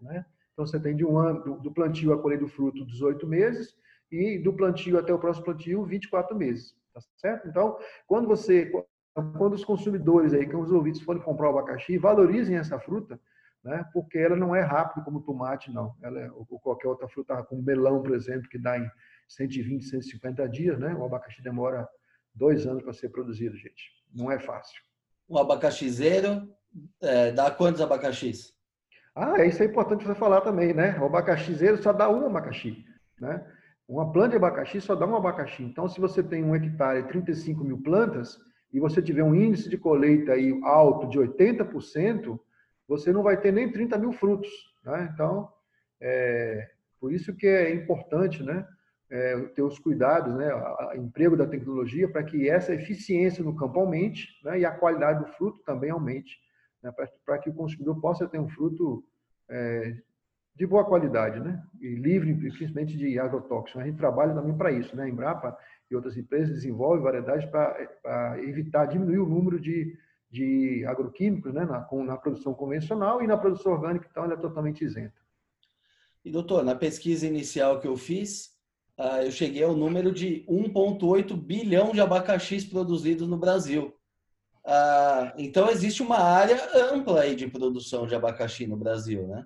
[0.00, 0.24] Né?
[0.52, 3.76] Então, você tem de um ano, do plantio à colheita do fruto, 18 meses,
[4.10, 6.74] e do plantio até o próximo plantio, 24 meses.
[6.92, 7.48] Tá certo?
[7.48, 8.70] Então, quando você,
[9.14, 13.18] quando os consumidores aí, que os ouvintes forem comprar o abacaxi, valorizem essa fruta,
[13.64, 13.84] né?
[13.92, 15.94] porque ela não é rápida como o tomate, não.
[16.02, 18.90] Ela é, ou qualquer outra fruta, como melão, por exemplo, que dá em
[19.28, 20.94] 120, 150 dias, né?
[20.94, 21.88] O abacaxi demora
[22.34, 23.82] dois anos para ser produzido, gente.
[24.12, 24.80] Não é fácil.
[25.28, 26.48] O abacaxizeiro
[27.00, 28.52] é, dá quantos abacaxis?
[29.14, 30.98] Ah, isso é importante você falar também, né?
[30.98, 32.84] O abacaxizeiro só dá um abacaxi,
[33.20, 33.46] né?
[33.86, 35.62] Uma planta de abacaxi só dá um abacaxi.
[35.62, 38.38] Então, se você tem um hectare e 35 mil plantas,
[38.72, 42.40] e você tiver um índice de colheita aí alto de 80%,
[42.92, 44.50] você não vai ter nem 30 mil frutos.
[44.84, 45.10] Né?
[45.12, 45.48] Então,
[46.00, 48.66] é, por isso que é importante né,
[49.10, 53.80] é, ter os cuidados, né, o emprego da tecnologia, para que essa eficiência no campo
[53.80, 56.38] aumente né, e a qualidade do fruto também aumente,
[56.82, 56.92] né,
[57.24, 59.04] para que o consumidor possa ter um fruto
[59.48, 59.96] é,
[60.54, 61.62] de boa qualidade, né?
[61.80, 63.80] E livre, principalmente de agrotóxicos.
[63.80, 65.04] A gente trabalha também para isso, né?
[65.04, 65.56] A Embrapa
[65.90, 69.96] e outras empresas desenvolvem variedades para evitar, diminuir o número de,
[70.32, 71.66] de agroquímicos, né?
[71.66, 75.20] Na, na produção convencional e na produção orgânica, então, ela é totalmente isenta.
[76.24, 78.52] E, doutor, na pesquisa inicial que eu fiz,
[78.96, 83.94] ah, eu cheguei ao número de 1,8 bilhão de abacaxis produzidos no Brasil.
[84.64, 89.44] Ah, então, existe uma área ampla aí de produção de abacaxi no Brasil, né?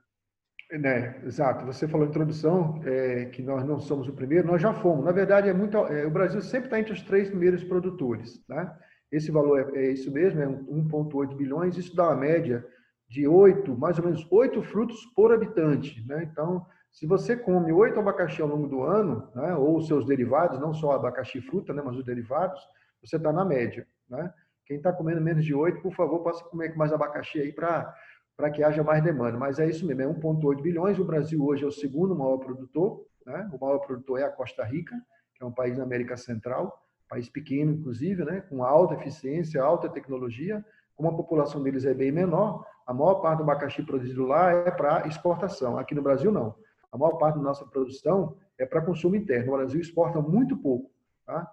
[0.71, 1.65] É, exato.
[1.65, 5.05] Você falou em introdução é, que nós não somos o primeiro, nós já fomos.
[5.05, 8.45] Na verdade, é muito, é, o Brasil sempre está entre os três primeiros produtores.
[8.49, 8.73] Né?
[9.11, 11.77] Esse valor é, é isso mesmo, é 1,8 bilhões.
[11.77, 12.67] Isso dá uma média
[13.09, 16.05] de oito, mais ou menos oito frutos por habitante.
[16.07, 16.29] Né?
[16.31, 20.75] Então, se você come oito abacaxi ao longo do ano, né, ou seus derivados, não
[20.75, 22.61] só abacaxi fruta, né, mas os derivados,
[23.03, 23.87] você está na média.
[24.09, 24.33] Né?
[24.65, 27.95] Quem está comendo menos de oito, por favor, possa comer mais abacaxi aí para
[28.37, 29.39] para que haja mais demanda.
[29.39, 30.99] Mas é isso mesmo, é 1,8 bilhões.
[30.99, 33.07] O Brasil hoje é o segundo maior produtor.
[33.25, 33.49] Né?
[33.53, 34.95] O maior produtor é a Costa Rica,
[35.35, 38.43] que é um país da América Central, país pequeno, inclusive, né?
[38.49, 40.65] com alta eficiência, alta tecnologia.
[40.97, 44.71] Como a população deles é bem menor, a maior parte do abacaxi produzido lá é
[44.71, 45.79] para exportação.
[45.79, 46.55] Aqui no Brasil, não.
[46.91, 49.53] A maior parte da nossa produção é para consumo interno.
[49.53, 50.91] O Brasil exporta muito pouco.
[51.27, 51.51] Tá?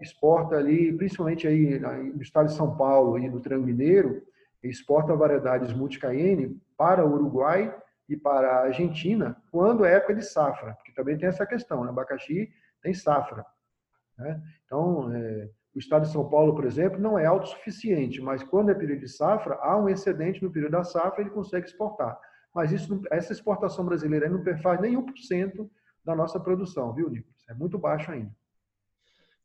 [0.00, 4.22] Exporta ali, principalmente aí no estado de São Paulo e no Triângulo Mineiro,
[4.62, 7.74] exporta variedades multicayenne para o Uruguai
[8.08, 11.90] e para a Argentina quando é época de safra, porque também tem essa questão, né?
[11.90, 12.50] abacaxi
[12.82, 13.44] tem safra.
[14.18, 14.42] Né?
[14.64, 18.74] Então, é, o estado de São Paulo, por exemplo, não é autossuficiente, mas quando é
[18.74, 22.18] período de safra, há um excedente no período da safra, ele consegue exportar.
[22.54, 25.68] Mas isso, essa exportação brasileira não faz nem 1%
[26.02, 27.44] da nossa produção, viu, Nicolas?
[27.48, 28.34] É muito baixo ainda.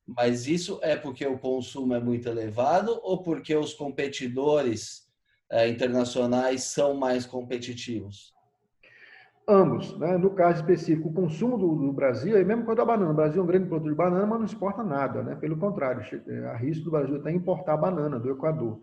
[0.08, 5.08] Mas isso é porque o consumo é muito elevado ou porque os competidores
[5.50, 8.34] é, internacionais são mais competitivos?
[9.47, 9.97] Ambos.
[9.97, 10.17] Né?
[10.17, 13.12] No caso específico, o consumo do, do Brasil é mesmo quanto a banana.
[13.12, 15.23] O Brasil é um grande produtor de banana, mas não exporta nada.
[15.23, 15.36] Né?
[15.36, 16.04] Pelo contrário,
[16.51, 18.82] a risco do Brasil está em importar banana do Equador.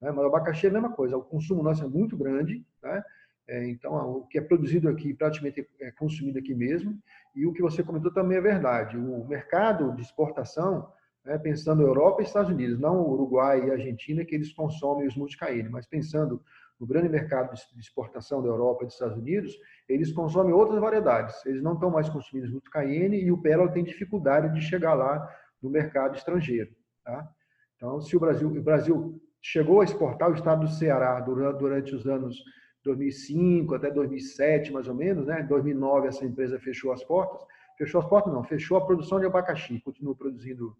[0.00, 0.10] Né?
[0.10, 1.16] Mas o abacaxi é a mesma coisa.
[1.16, 2.64] O consumo nosso é muito grande.
[2.82, 3.02] Né?
[3.48, 6.98] É, então, o que é produzido aqui praticamente é consumido aqui mesmo.
[7.34, 8.96] E o que você comentou também é verdade.
[8.96, 10.88] O mercado de exportação,
[11.24, 15.68] né, pensando Europa e Estados Unidos, não Uruguai e Argentina, que eles consomem os multicaíne,
[15.68, 16.40] mas pensando
[16.78, 19.56] no grande mercado de exportação da Europa e dos Estados Unidos,
[19.88, 21.44] eles consomem outras variedades.
[21.46, 25.28] Eles não estão mais consumindo muito cayenne e o pérola tem dificuldade de chegar lá
[25.62, 26.74] no mercado estrangeiro.
[27.04, 27.28] Tá?
[27.76, 31.94] Então, se o Brasil, o Brasil chegou a exportar o estado do Ceará durante, durante
[31.94, 32.42] os anos
[32.82, 35.40] 2005 até 2007, mais ou menos, né?
[35.40, 37.42] Em 2009 essa empresa fechou as portas.
[37.76, 40.76] Fechou as portas não, fechou a produção de abacaxi, continua produzindo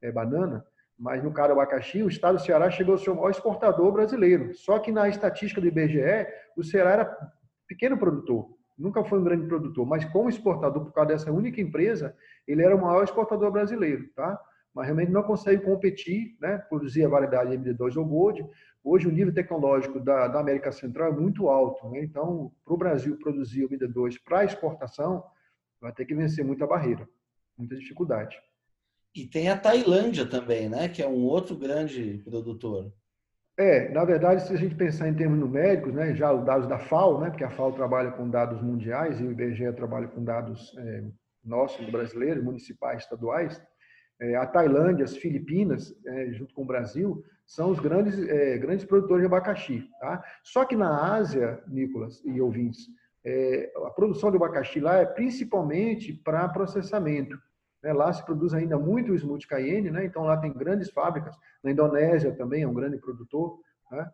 [0.00, 0.64] é, banana,
[1.00, 3.90] mas no caso do abacaxi, o estado do Ceará chegou a ser o maior exportador
[3.90, 4.54] brasileiro.
[4.54, 7.18] Só que na estatística do IBGE, o Ceará era
[7.66, 12.14] pequeno produtor, nunca foi um grande produtor, mas como exportador, por causa dessa única empresa,
[12.46, 14.38] ele era o maior exportador brasileiro, tá?
[14.74, 16.58] Mas realmente não consegue competir, né?
[16.68, 18.44] Produzir a variedade MD2 ou Gold,
[18.82, 22.02] Hoje o nível tecnológico da, da América Central é muito alto, né?
[22.02, 25.22] então para o Brasil produzir o MD2 para exportação,
[25.78, 27.06] vai ter que vencer muita barreira,
[27.58, 28.40] muita dificuldade.
[29.14, 30.88] E tem a Tailândia também, né?
[30.88, 32.92] que é um outro grande produtor.
[33.58, 36.78] É, na verdade, se a gente pensar em termos numéricos, né, já os dados da
[36.78, 40.74] FAO, né, porque a FAO trabalha com dados mundiais e o IBGE trabalha com dados
[40.78, 41.04] é,
[41.44, 43.60] nossos, brasileiros, municipais, estaduais,
[44.20, 48.84] é, a Tailândia, as Filipinas, é, junto com o Brasil, são os grandes, é, grandes
[48.84, 49.88] produtores de abacaxi.
[50.00, 50.22] Tá?
[50.42, 52.86] Só que na Ásia, Nicolas e ouvintes,
[53.24, 57.36] é, a produção de abacaxi lá é principalmente para processamento.
[57.82, 57.92] Né?
[57.92, 60.04] Lá se produz ainda muito o smoothie cayenne, né?
[60.04, 61.36] então lá tem grandes fábricas.
[61.62, 63.58] Na Indonésia também é um grande produtor,
[63.90, 64.10] né?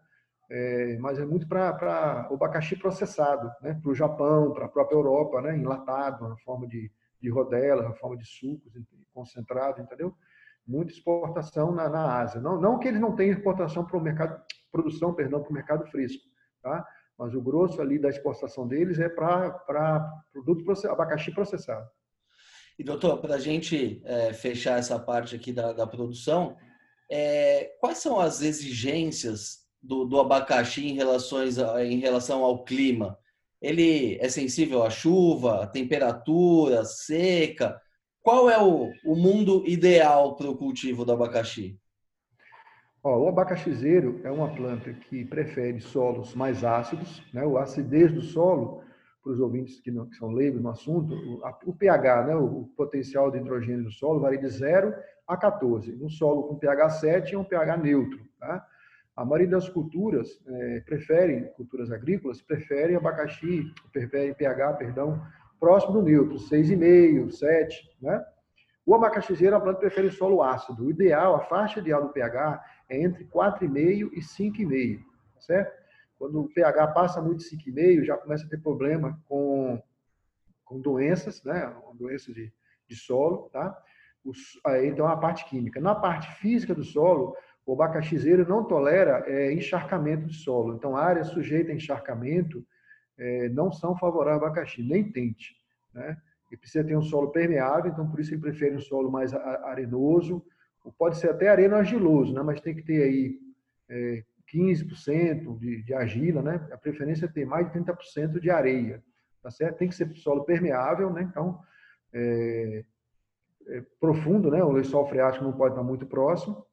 [0.50, 3.78] é, mas é muito para o abacaxi processado, né?
[3.80, 5.56] para o Japão, para a própria Europa, né?
[5.56, 6.90] enlatado, na forma de,
[7.20, 8.72] de rodela, na forma de sucos
[9.12, 10.14] concentrado, entendeu?
[10.66, 12.40] muita exportação na, na Ásia.
[12.40, 14.42] Não, não que eles não tenham exportação para o mercado,
[14.72, 16.24] produção, perdão, para o mercado fresco,
[16.62, 16.86] tá?
[17.16, 21.88] Mas o grosso ali da exportação deles é para produto abacaxi processado.
[22.78, 26.56] E doutor, para a gente é, fechar essa parte aqui da, da produção,
[27.10, 33.18] é, quais são as exigências do, do abacaxi em, relações em relação ao clima?
[33.60, 37.80] ele é sensível à chuva, temperatura, seca.
[38.22, 41.78] Qual é o, o mundo ideal para o cultivo do abacaxi?
[43.02, 47.44] Ó, o abacaxizeiro é uma planta que prefere solos mais ácidos, né?
[47.46, 48.82] O acidez do solo,
[49.26, 52.36] para os ouvintes que, não, que são leigos no assunto, o, a, o pH, né?
[52.36, 54.94] O, o potencial de hidrogênio do solo varia de 0
[55.26, 55.98] a 14.
[56.00, 58.64] Um solo com pH 7 é um pH neutro, tá?
[59.16, 65.20] A maioria das culturas é, preferem, culturas agrícolas, preferem abacaxi, preferem pH, perdão,
[65.58, 68.24] próximo do neutro, 6,5, 7, né?
[68.84, 70.84] O abacaxizeiro, a planta prefere solo ácido.
[70.84, 74.98] O ideal, a faixa ideal do pH é entre 4,5 e 5,5,
[75.34, 75.85] tá certo?
[76.18, 79.82] Quando o pH passa muito de 5,5, já começa a ter problema com,
[80.64, 81.74] com doenças, né?
[81.94, 82.52] Doenças de,
[82.88, 83.76] de solo, tá?
[84.24, 85.80] Os, então, a parte química.
[85.80, 90.74] Na parte física do solo, o abacaxizeiro não tolera é, encharcamento de solo.
[90.74, 92.64] Então, áreas sujeitas a encharcamento
[93.18, 95.56] é, não são favoráveis ao abacaxi, nem tente.
[95.92, 96.16] Né?
[96.50, 100.44] Ele precisa ter um solo permeável, então por isso ele prefere um solo mais arenoso,
[100.96, 102.42] pode ser até areno-argiloso, né?
[102.42, 103.40] mas tem que ter aí
[103.88, 106.66] é, 15% de, de argila, né?
[106.72, 109.02] A preferência é ter mais de 30% de areia,
[109.42, 109.78] tá certo?
[109.78, 111.22] Tem que ser solo permeável, né?
[111.22, 111.60] Então,
[112.12, 112.84] é,
[113.68, 114.62] é profundo, né?
[114.62, 116.64] O lençol freático não pode estar muito próximo.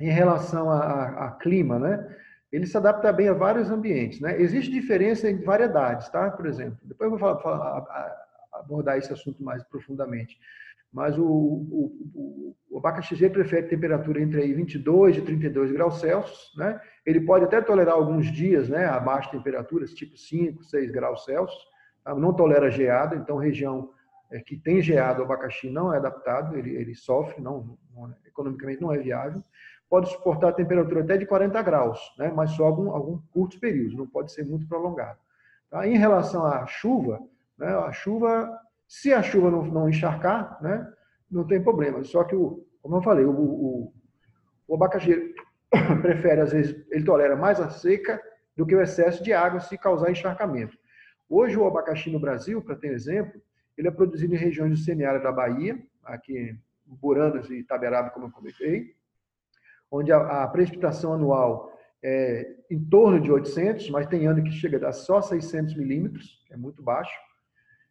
[0.00, 2.16] Em relação a, a, a, clima, né?
[2.52, 4.40] Ele se adapta bem a vários ambientes, né?
[4.40, 6.30] Existe diferença em variedades, tá?
[6.30, 8.16] Por exemplo, depois eu vou falar, falar,
[8.52, 10.38] abordar esse assunto mais profundamente
[10.94, 16.80] mas o, o, o, abacaxi prefere temperatura entre aí 22 e 32 graus Celsius, né?
[17.04, 21.60] Ele pode até tolerar alguns dias, né, abaixo de temperaturas, tipo 5, 6 graus Celsius,
[22.04, 22.14] tá?
[22.14, 23.90] não tolera geada, então região
[24.30, 28.14] é, que tem geado, o abacaxi não é adaptado, ele, ele sofre, não, não é,
[28.28, 29.42] economicamente não é viável.
[29.90, 33.96] Pode suportar a temperatura até de 40 graus, né, mas só algum, algum curto período,
[33.96, 35.18] não pode ser muito prolongado.
[35.68, 35.88] Tá?
[35.88, 37.20] Em relação à chuva,
[37.58, 38.48] né, a chuva
[38.86, 40.90] se a chuva não, não encharcar, né,
[41.30, 42.02] não tem problema.
[42.04, 43.92] Só que, o, como eu falei, o, o,
[44.68, 45.34] o abacaxi
[46.02, 48.20] prefere, às vezes, ele tolera mais a seca
[48.56, 50.76] do que o excesso de água se causar encharcamento.
[51.28, 53.40] Hoje, o abacaxi no Brasil, para ter exemplo,
[53.76, 58.26] ele é produzido em regiões do semiárido da Bahia, aqui em Buranas e Itaberaba, como
[58.26, 58.94] eu comentei,
[59.90, 61.72] onde a, a precipitação anual
[62.02, 66.56] é em torno de 800, mas tem ano que chega a só 600 milímetros, é
[66.56, 67.14] muito baixo.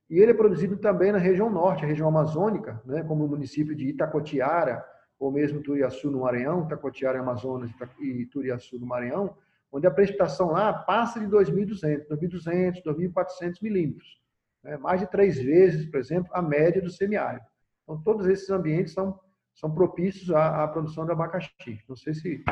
[0.10, 3.76] E ele é produzido também na região norte, a região amazônica, né, como o município
[3.76, 4.84] de Itacotiara,
[5.20, 9.36] ou mesmo Turiaçu, no Maranhão, Itacotiara, Amazonas e Turiaçu, no Maranhão,
[9.72, 14.22] onde a precipitação lá passa de 2.200, 2.200, 2.400 milímetros.
[14.64, 17.46] Né, mais de três vezes, por exemplo, a média do semiárido.
[17.84, 19.20] Então, todos esses ambientes são,
[19.56, 21.80] são propícios à, à produção de abacaxi.
[21.88, 22.44] Não sei se,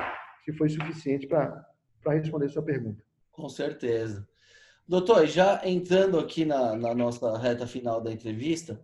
[0.43, 1.65] se foi suficiente para
[2.07, 3.03] responder a sua pergunta.
[3.31, 4.27] Com certeza.
[4.87, 8.83] Doutor, já entrando aqui na, na nossa reta final da entrevista,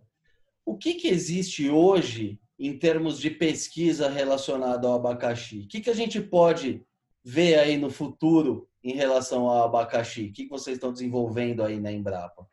[0.64, 5.60] o que, que existe hoje em termos de pesquisa relacionada ao abacaxi?
[5.60, 6.84] O que, que a gente pode
[7.24, 10.28] ver aí no futuro em relação ao abacaxi?
[10.28, 12.46] O que, que vocês estão desenvolvendo aí na Embrapa?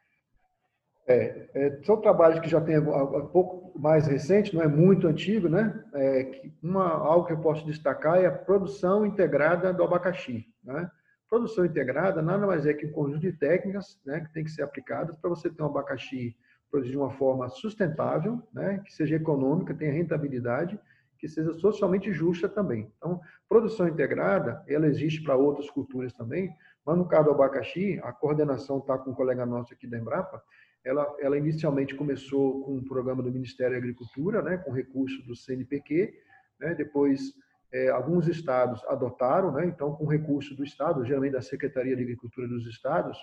[1.07, 5.47] É, é, são trabalhos que já tem um pouco mais recente, não é muito antigo,
[5.47, 5.83] né?
[5.93, 10.89] É, uma, algo que eu posso destacar é a produção integrada do abacaxi, né?
[11.35, 14.61] Produção integrada nada mais é que um conjunto de técnicas né, que tem que ser
[14.61, 16.33] aplicadas para você ter um abacaxi
[16.71, 20.79] produzido de uma forma sustentável, né, que seja econômica, tenha rentabilidade,
[21.19, 22.89] que seja socialmente justa também.
[22.97, 23.19] Então,
[23.49, 26.55] produção integrada, ela existe para outras culturas também,
[26.85, 30.41] mas no caso do abacaxi, a coordenação está com um colega nosso aqui da Embrapa,
[30.85, 35.35] ela, ela inicialmente começou com um programa do Ministério da Agricultura, né, com recurso do
[35.35, 36.17] CNPq,
[36.61, 37.33] né, depois
[37.75, 39.65] é, alguns estados adotaram, né?
[39.65, 43.17] então, com recurso do estado, geralmente da Secretaria de Agricultura dos estados,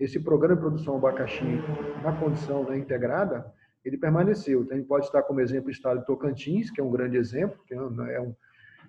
[0.00, 1.44] esse programa de produção abacaxi
[2.02, 3.44] na condição né, integrada,
[3.84, 4.62] ele permaneceu.
[4.62, 7.18] Então, a gente pode estar como exemplo o estado de Tocantins, que é um grande
[7.18, 8.34] exemplo, que é um,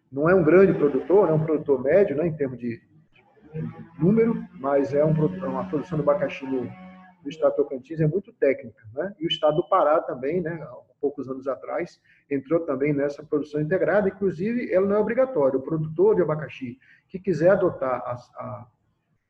[0.09, 2.81] não é um grande produtor, é um produtor médio né, em termos de,
[3.99, 6.71] número, mas é um, uma produção de abacaxi no,
[7.23, 8.83] no estado de Tocantins é muito técnica.
[8.93, 9.15] Né?
[9.19, 10.67] E o estado do Pará também, né,
[10.99, 11.99] poucos anos atrás,
[12.29, 14.09] entrou também nessa produção integrada.
[14.09, 15.57] Inclusive, ela não é obrigatória.
[15.57, 18.67] O produtor de abacaxi que quiser adotar a, a,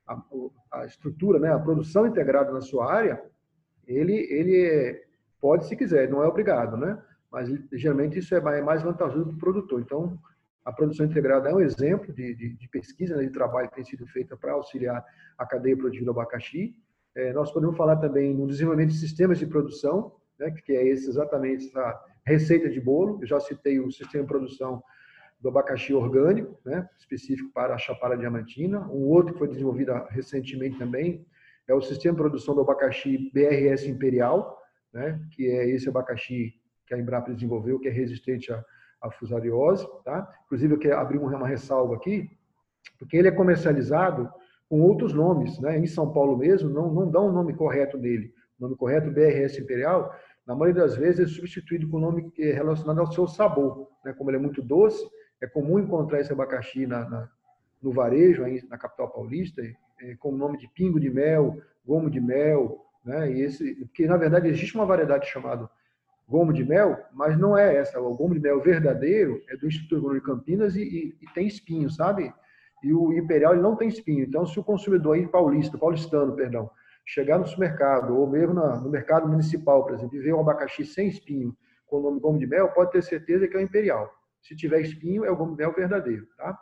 [0.07, 3.23] a, a estrutura, né, a produção integrada na sua área,
[3.87, 5.03] ele, ele é,
[5.39, 7.01] pode se quiser, não é obrigado, né?
[7.31, 9.81] Mas geralmente isso é mais vantajoso para o produtor.
[9.81, 10.19] Então,
[10.63, 13.83] a produção integrada é um exemplo de, de, de pesquisa, né, de trabalho que tem
[13.83, 15.03] sido feita para auxiliar
[15.37, 16.75] a cadeia produtiva do abacaxi.
[17.15, 21.09] É, nós podemos falar também no desenvolvimento de sistemas de produção, né, que é esse,
[21.09, 23.19] exatamente essa receita de bolo.
[23.21, 24.81] Eu já citei o sistema de produção
[25.39, 28.81] do abacaxi orgânico, né, específico para a Chapada Diamantina.
[28.89, 31.25] Um outro que foi desenvolvido recentemente também,
[31.67, 34.61] é o sistema de produção do abacaxi BRS Imperial,
[34.93, 36.53] né, que é esse abacaxi
[36.85, 39.87] que a Embrapa desenvolveu, que é resistente à, fusariose.
[40.03, 40.29] Tá?
[40.45, 42.29] Inclusive, eu quero abrir uma ressalva aqui,
[42.99, 44.29] porque ele é comercializado
[44.71, 45.59] com outros nomes.
[45.59, 45.77] Né?
[45.77, 48.33] Em São Paulo mesmo, não, não dá um nome correto nele.
[48.57, 50.15] O nome correto, BRS Imperial,
[50.47, 53.89] na maioria das vezes é substituído com o nome é relacionado ao seu sabor.
[54.05, 54.13] Né?
[54.13, 55.05] Como ele é muito doce,
[55.41, 57.29] é comum encontrar esse abacaxi na, na
[57.83, 59.61] no varejo, aí na capital paulista,
[60.01, 63.29] é, com o nome de pingo de mel, gomo de mel, né?
[63.29, 65.67] E esse, porque na verdade existe uma variedade chamada
[66.29, 67.99] gomo de mel, mas não é essa.
[67.99, 71.47] O gomo de mel verdadeiro é do Instituto Agronômico de Campinas e, e, e, tem
[71.47, 72.31] espinho, sabe?
[72.83, 74.23] E o imperial ele não tem espinho.
[74.23, 76.69] Então, se o consumidor aí paulista, paulistano, perdão,
[77.05, 80.85] chegar no supermercado ou mesmo na, no mercado municipal, por exemplo, e ver um abacaxi
[80.85, 81.55] sem espinho
[81.85, 84.09] com o nome gomo de mel, pode ter certeza que é o imperial.
[84.41, 86.57] Se tiver espinho, é o gomo de mel verdadeiro, tá?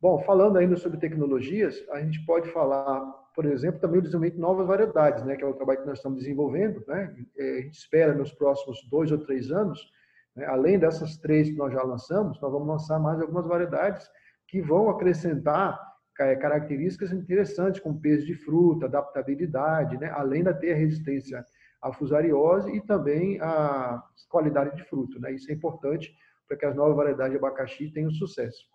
[0.00, 3.00] Bom, falando ainda sobre tecnologias, a gente pode falar,
[3.34, 5.98] por exemplo, também o desenvolvimento de novas variedades, né, que é o trabalho que nós
[5.98, 6.84] estamos desenvolvendo.
[6.86, 7.16] Né?
[7.36, 9.90] É, a gente espera nos próximos dois ou três anos,
[10.36, 14.08] né, além dessas três que nós já lançamos, nós vamos lançar mais algumas variedades
[14.48, 15.78] que vão acrescentar
[16.16, 21.44] características interessantes, como peso de fruta, adaptabilidade, né, além da ter a resistência
[21.80, 25.20] à fusariose e também a qualidade de fruto.
[25.20, 25.32] Né?
[25.32, 26.12] Isso é importante
[26.48, 28.66] para que as novas variedades de abacaxi tenham sucesso.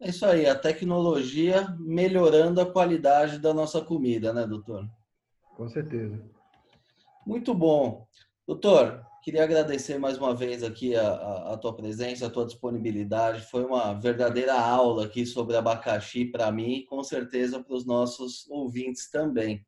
[0.00, 4.88] É isso aí, a tecnologia melhorando a qualidade da nossa comida, né, doutor?
[5.56, 6.22] Com certeza.
[7.26, 8.06] Muito bom.
[8.46, 13.44] Doutor, queria agradecer mais uma vez aqui a, a, a tua presença, a tua disponibilidade.
[13.50, 18.48] Foi uma verdadeira aula aqui sobre abacaxi para mim e com certeza para os nossos
[18.48, 19.66] ouvintes também.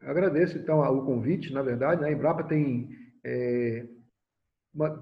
[0.00, 2.02] Eu agradeço, então, o convite, na verdade.
[2.02, 2.06] Né?
[2.06, 2.88] A Embrapa tem
[3.24, 3.84] é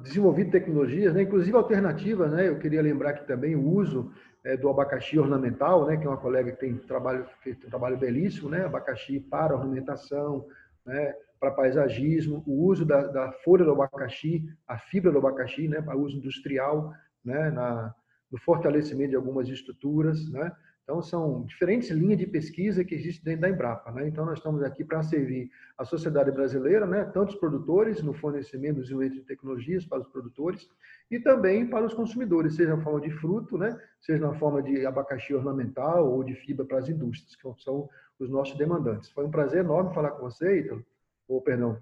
[0.02, 2.48] desenvolvido tecnologias, né, inclusive alternativas, né?
[2.48, 4.10] Eu queria lembrar aqui também o uso
[4.42, 7.98] é, do abacaxi ornamental, né, que é uma colega que tem trabalho feito um trabalho
[7.98, 10.46] belíssimo, né, abacaxi para ornamentação,
[10.86, 15.80] né, para paisagismo, o uso da, da, folha do abacaxi, a fibra do abacaxi, né,
[15.80, 16.92] para uso industrial,
[17.24, 17.94] né, na,
[18.30, 20.52] no fortalecimento de algumas estruturas, né,
[20.88, 23.92] então, são diferentes linhas de pesquisa que existem dentro da Embrapa.
[23.92, 24.08] Né?
[24.08, 27.04] Então, nós estamos aqui para servir a sociedade brasileira, né?
[27.04, 30.66] tanto os produtores, no fornecimento desenvolvimento de tecnologias para os produtores,
[31.10, 33.78] e também para os consumidores, seja na forma de fruto, né?
[34.00, 37.86] seja na forma de abacaxi ornamental ou de fibra para as indústrias, que são
[38.18, 39.10] os nossos demandantes.
[39.10, 40.82] Foi um prazer enorme falar com você, Ítalo,
[41.28, 41.78] ou perdão,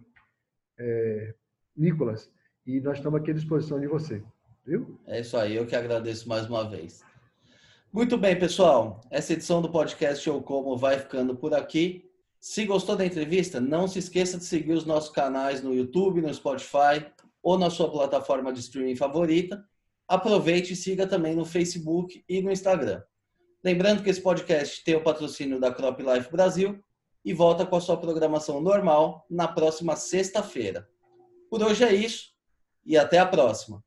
[0.79, 1.35] é,
[1.77, 2.31] Nicolas,
[2.67, 4.23] e nós estamos aqui à disposição de você.
[4.67, 4.99] Viu?
[5.07, 7.05] É isso aí, eu que agradeço mais uma vez.
[7.93, 9.01] Muito bem, pessoal.
[9.11, 12.05] Essa edição do podcast Eu Como vai ficando por aqui.
[12.41, 16.35] Se gostou da entrevista, não se esqueça de seguir os nossos canais no YouTube, no
[16.35, 17.07] Spotify
[17.43, 19.65] ou na sua plataforma de streaming favorita.
[20.09, 23.03] Aproveite e siga também no Facebook e no Instagram.
[23.65, 26.79] Lembrando que esse podcast tem o patrocínio da Crop Life Brasil
[27.27, 30.89] e volta com a sua programação normal na próxima sexta-feira.
[31.51, 32.31] Por hoje é isso
[32.85, 33.83] e até a próxima.